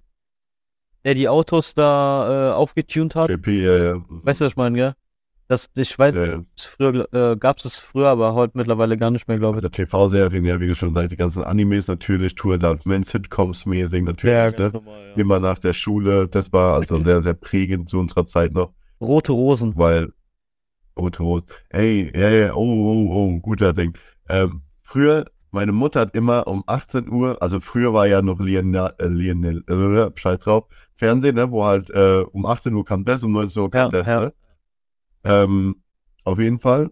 [1.04, 3.30] der die Autos da äh, aufgetunt hat?
[3.30, 4.02] JP, ja, ja.
[4.08, 4.94] Weißt du, was ich meine, gell?
[5.50, 6.44] Das, ich weiß, Ja, ja.
[6.58, 9.64] es früher, äh, gab's es früher, aber heute mittlerweile gar nicht mehr, glaube ich.
[9.64, 13.64] Also TV-Serien, ja, wie du schon sagst, die ganzen Animes natürlich, Tour Down Men, Sitcoms
[13.64, 14.70] mäßig natürlich, ne?
[14.72, 18.74] normal, Immer nach der Schule, das war also sehr, sehr prägend zu unserer Zeit noch,
[19.00, 19.72] Rote Rosen.
[19.74, 20.12] weil,
[20.98, 23.96] Rose, ey, ja, ja, oh, oh, oh, guter Ding.
[24.28, 28.92] Ähm, früher, meine Mutter hat immer um 18 Uhr, also früher war ja noch Lionel,
[28.98, 33.22] äh, Lionel, äh, scheiß drauf, Fernsehen, ne, wo halt, äh, um 18 Uhr kam das,
[33.22, 34.20] um 19 Uhr kam Ja, das, ja.
[34.20, 34.32] ne?
[35.24, 35.76] Ähm,
[36.24, 36.90] auf jeden Fall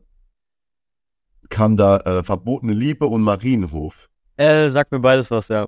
[1.48, 4.08] kam da äh, Verbotene Liebe und Marienhof.
[4.36, 5.66] Äh, sag mir beides was, ja.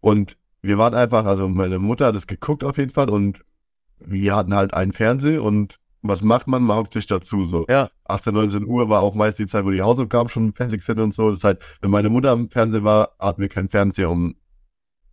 [0.00, 3.44] Und wir waren einfach, also meine Mutter hat es geguckt auf jeden Fall und
[3.98, 6.62] wir hatten halt einen Fernseher und was macht man?
[6.62, 7.64] Man hockt sich dazu so.
[7.68, 7.90] Ja.
[8.04, 11.14] 18, 19 Uhr war auch meist die Zeit, wo die Hausaufgaben schon fertig sind und
[11.14, 11.30] so.
[11.30, 14.34] Das heißt, wenn meine Mutter am Fernseher war, hatten wir keinen Fernseher, um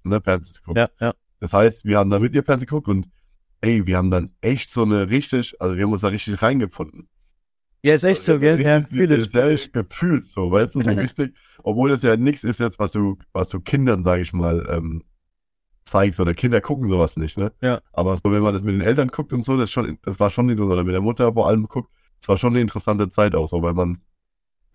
[0.03, 0.87] ne, Fernsehen zu gucken.
[0.99, 1.13] Ja, ja.
[1.39, 3.07] Das heißt, wir haben da mit ihr Fernsehen geguckt und
[3.61, 7.07] ey, wir haben dann echt so eine richtig, also wir haben uns da richtig reingefunden.
[7.81, 8.59] Ja, ist echt so, gell?
[8.59, 9.31] Ja, Richtig, fühl ich.
[9.31, 11.33] sehr gefühlt so, weißt du, so richtig,
[11.63, 15.03] obwohl das ja nichts ist jetzt, was du, was du Kindern, sag ich mal, ähm,
[15.89, 17.51] zeigst oder Kinder gucken sowas nicht, ne?
[17.61, 17.79] Ja.
[17.93, 20.29] Aber so, wenn man das mit den Eltern guckt und so, das schon, das war
[20.29, 23.35] schon interessant, oder mit der Mutter vor allem guckt, das war schon eine interessante Zeit
[23.35, 24.01] auch so, weil man,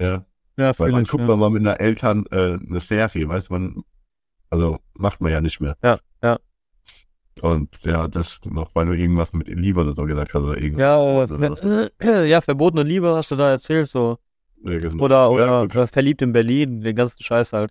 [0.00, 0.24] ja,
[0.56, 1.26] Ja, weil man guckt ja.
[1.28, 3.82] man mal mit einer Eltern äh, eine Serie, weißt du, man,
[4.50, 5.76] also macht man ja nicht mehr.
[5.82, 6.38] Ja, ja.
[7.42, 10.80] Und ja, das noch, weil du irgendwas mit Liebe oder so gesagt hast, oder irgendwas.
[10.80, 14.18] Ja, Oder äh, ja, verbotene Liebe hast du da erzählt, so.
[14.62, 15.04] Ja, genau.
[15.04, 15.76] Oder, Ja, oder gut.
[15.76, 17.70] äh, verliebt in Berlin, den ganzen Scheiß halt.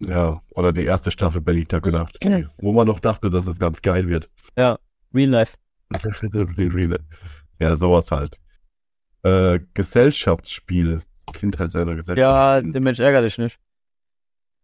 [0.00, 2.20] Ja, oder die erste Staffel Berlin Tag gedacht.
[2.20, 2.48] Genau.
[2.58, 4.30] Wo man noch dachte, dass es ganz geil wird.
[4.56, 4.78] Ja,
[5.12, 5.56] Real Life.
[7.58, 8.36] ja, sowas halt.
[9.22, 11.02] Äh, Gesellschaftsspiel.
[11.32, 12.72] Kindheitserinnerung, Ja, Gesellschaftsspiel.
[12.72, 13.58] der Mensch ärgert dich nicht.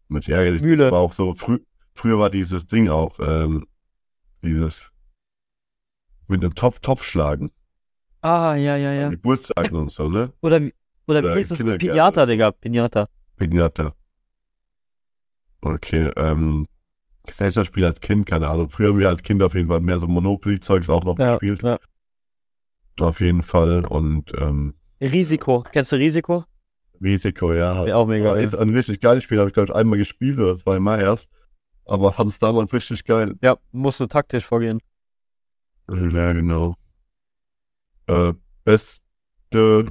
[0.09, 0.63] Mit ärgerlich.
[0.63, 0.85] Mühle.
[0.85, 1.59] Das war auch so, frü
[1.95, 3.67] früher war dieses Ding auch, ähm,
[4.43, 4.91] dieses
[6.29, 7.51] mit einem Topf, Topf schlagen.
[8.21, 9.09] Ah, ja, ja, ja.
[9.11, 10.33] Geburtstagen und so, ne?
[10.41, 10.75] Oder, wie-
[11.07, 11.49] oder Oder wie es?
[11.49, 11.79] Kindergarten.
[11.79, 12.51] Pinata, Digga.
[12.53, 13.09] Pinata.
[13.37, 13.95] Pinata.
[15.65, 16.67] Okay, ähm,
[17.27, 18.69] Gesellschaftsspiel als Kind, keine Ahnung.
[18.69, 21.63] Früher haben wir als Kind auf jeden Fall mehr so Monopoly-Zeugs auch noch Ja, gespielt.
[21.63, 21.79] ja.
[23.01, 23.85] Auf jeden Fall.
[23.87, 25.65] Und ähm, Risiko.
[25.73, 26.45] Kennst du Risiko?
[27.03, 27.87] Risiko, ja.
[27.87, 28.41] Ja, auch mega, Aber.
[28.41, 31.31] Ist ein richtig geiles Spiel, habe ich glaube ich einmal gespielt oder zweimal erst.
[31.87, 33.35] Aber fand es damals richtig geil.
[33.43, 34.81] Ja, musst du taktisch vorgehen.
[35.91, 36.77] Ja, genau.
[38.07, 38.33] Äh,
[38.65, 39.87] beste,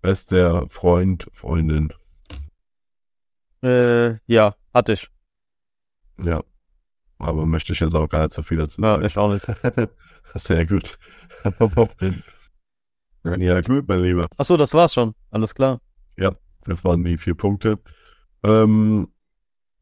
[0.00, 1.92] bester Freund, Freundin.
[3.64, 5.08] Äh, ja, hatte ich.
[6.22, 6.42] Ja.
[7.18, 9.04] Aber möchte ich jetzt auch gar nicht so viel dazu Ja, sagen.
[9.06, 9.46] ich auch nicht.
[10.34, 10.98] Sehr gut.
[13.24, 14.26] ja, gut, mein Lieber.
[14.36, 15.14] Achso, das war's schon.
[15.30, 15.80] Alles klar.
[16.66, 17.78] Das waren die vier Punkte.
[18.42, 19.12] Ähm,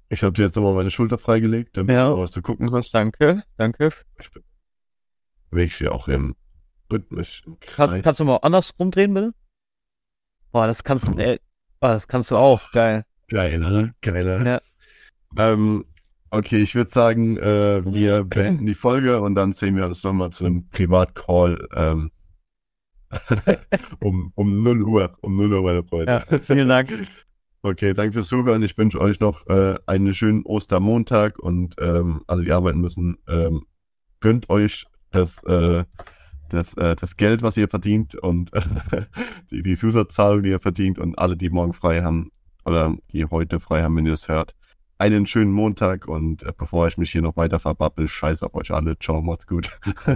[0.08, 2.08] ich habe dir jetzt nochmal meine Schulter freigelegt, damit Ja.
[2.10, 2.92] du was zu gucken hast.
[2.92, 3.90] Danke, danke.
[4.18, 4.28] Ich
[5.48, 6.34] bewege sie auch im
[6.92, 7.44] rhythmisch.
[7.46, 9.32] Im Kannst, kannst du mal anders rumdrehen, bitte?
[10.50, 11.38] Boah, das kannst du, ey,
[11.78, 12.72] boah, das kannst du auch.
[12.72, 13.04] Geil.
[13.32, 13.94] Geiler, ne?
[14.02, 14.44] Geiler.
[14.44, 14.60] Ja.
[15.38, 15.86] Ähm,
[16.28, 20.28] okay, ich würde sagen, äh, wir beenden die Folge und dann sehen wir uns nochmal
[20.30, 22.10] zu einem Privatcall ähm,
[24.00, 25.12] um, um 0 Uhr.
[25.22, 26.24] Um 0 Uhr, meine Freunde.
[26.30, 26.90] Ja, vielen Dank.
[27.64, 28.60] Okay, danke fürs Zuhören.
[28.64, 33.62] Ich wünsche euch noch äh, einen schönen Ostermontag und ähm, alle, die arbeiten müssen, ähm,
[34.18, 35.84] gönnt euch das, äh,
[36.48, 38.50] das, äh, das Geld, was ihr verdient und
[39.52, 42.31] die, die Zusatzzahlung, die ihr verdient und alle, die morgen frei haben
[42.64, 44.54] oder die heute frei haben, wenn ihr das hört.
[44.98, 48.70] Einen schönen Montag und äh, bevor ich mich hier noch weiter verbabbel, scheiß auf euch
[48.70, 48.98] alle.
[48.98, 49.68] Ciao, macht's gut.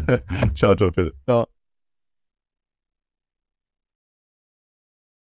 [0.54, 1.12] ciao, ciao, Phil.
[1.26, 1.46] Ja.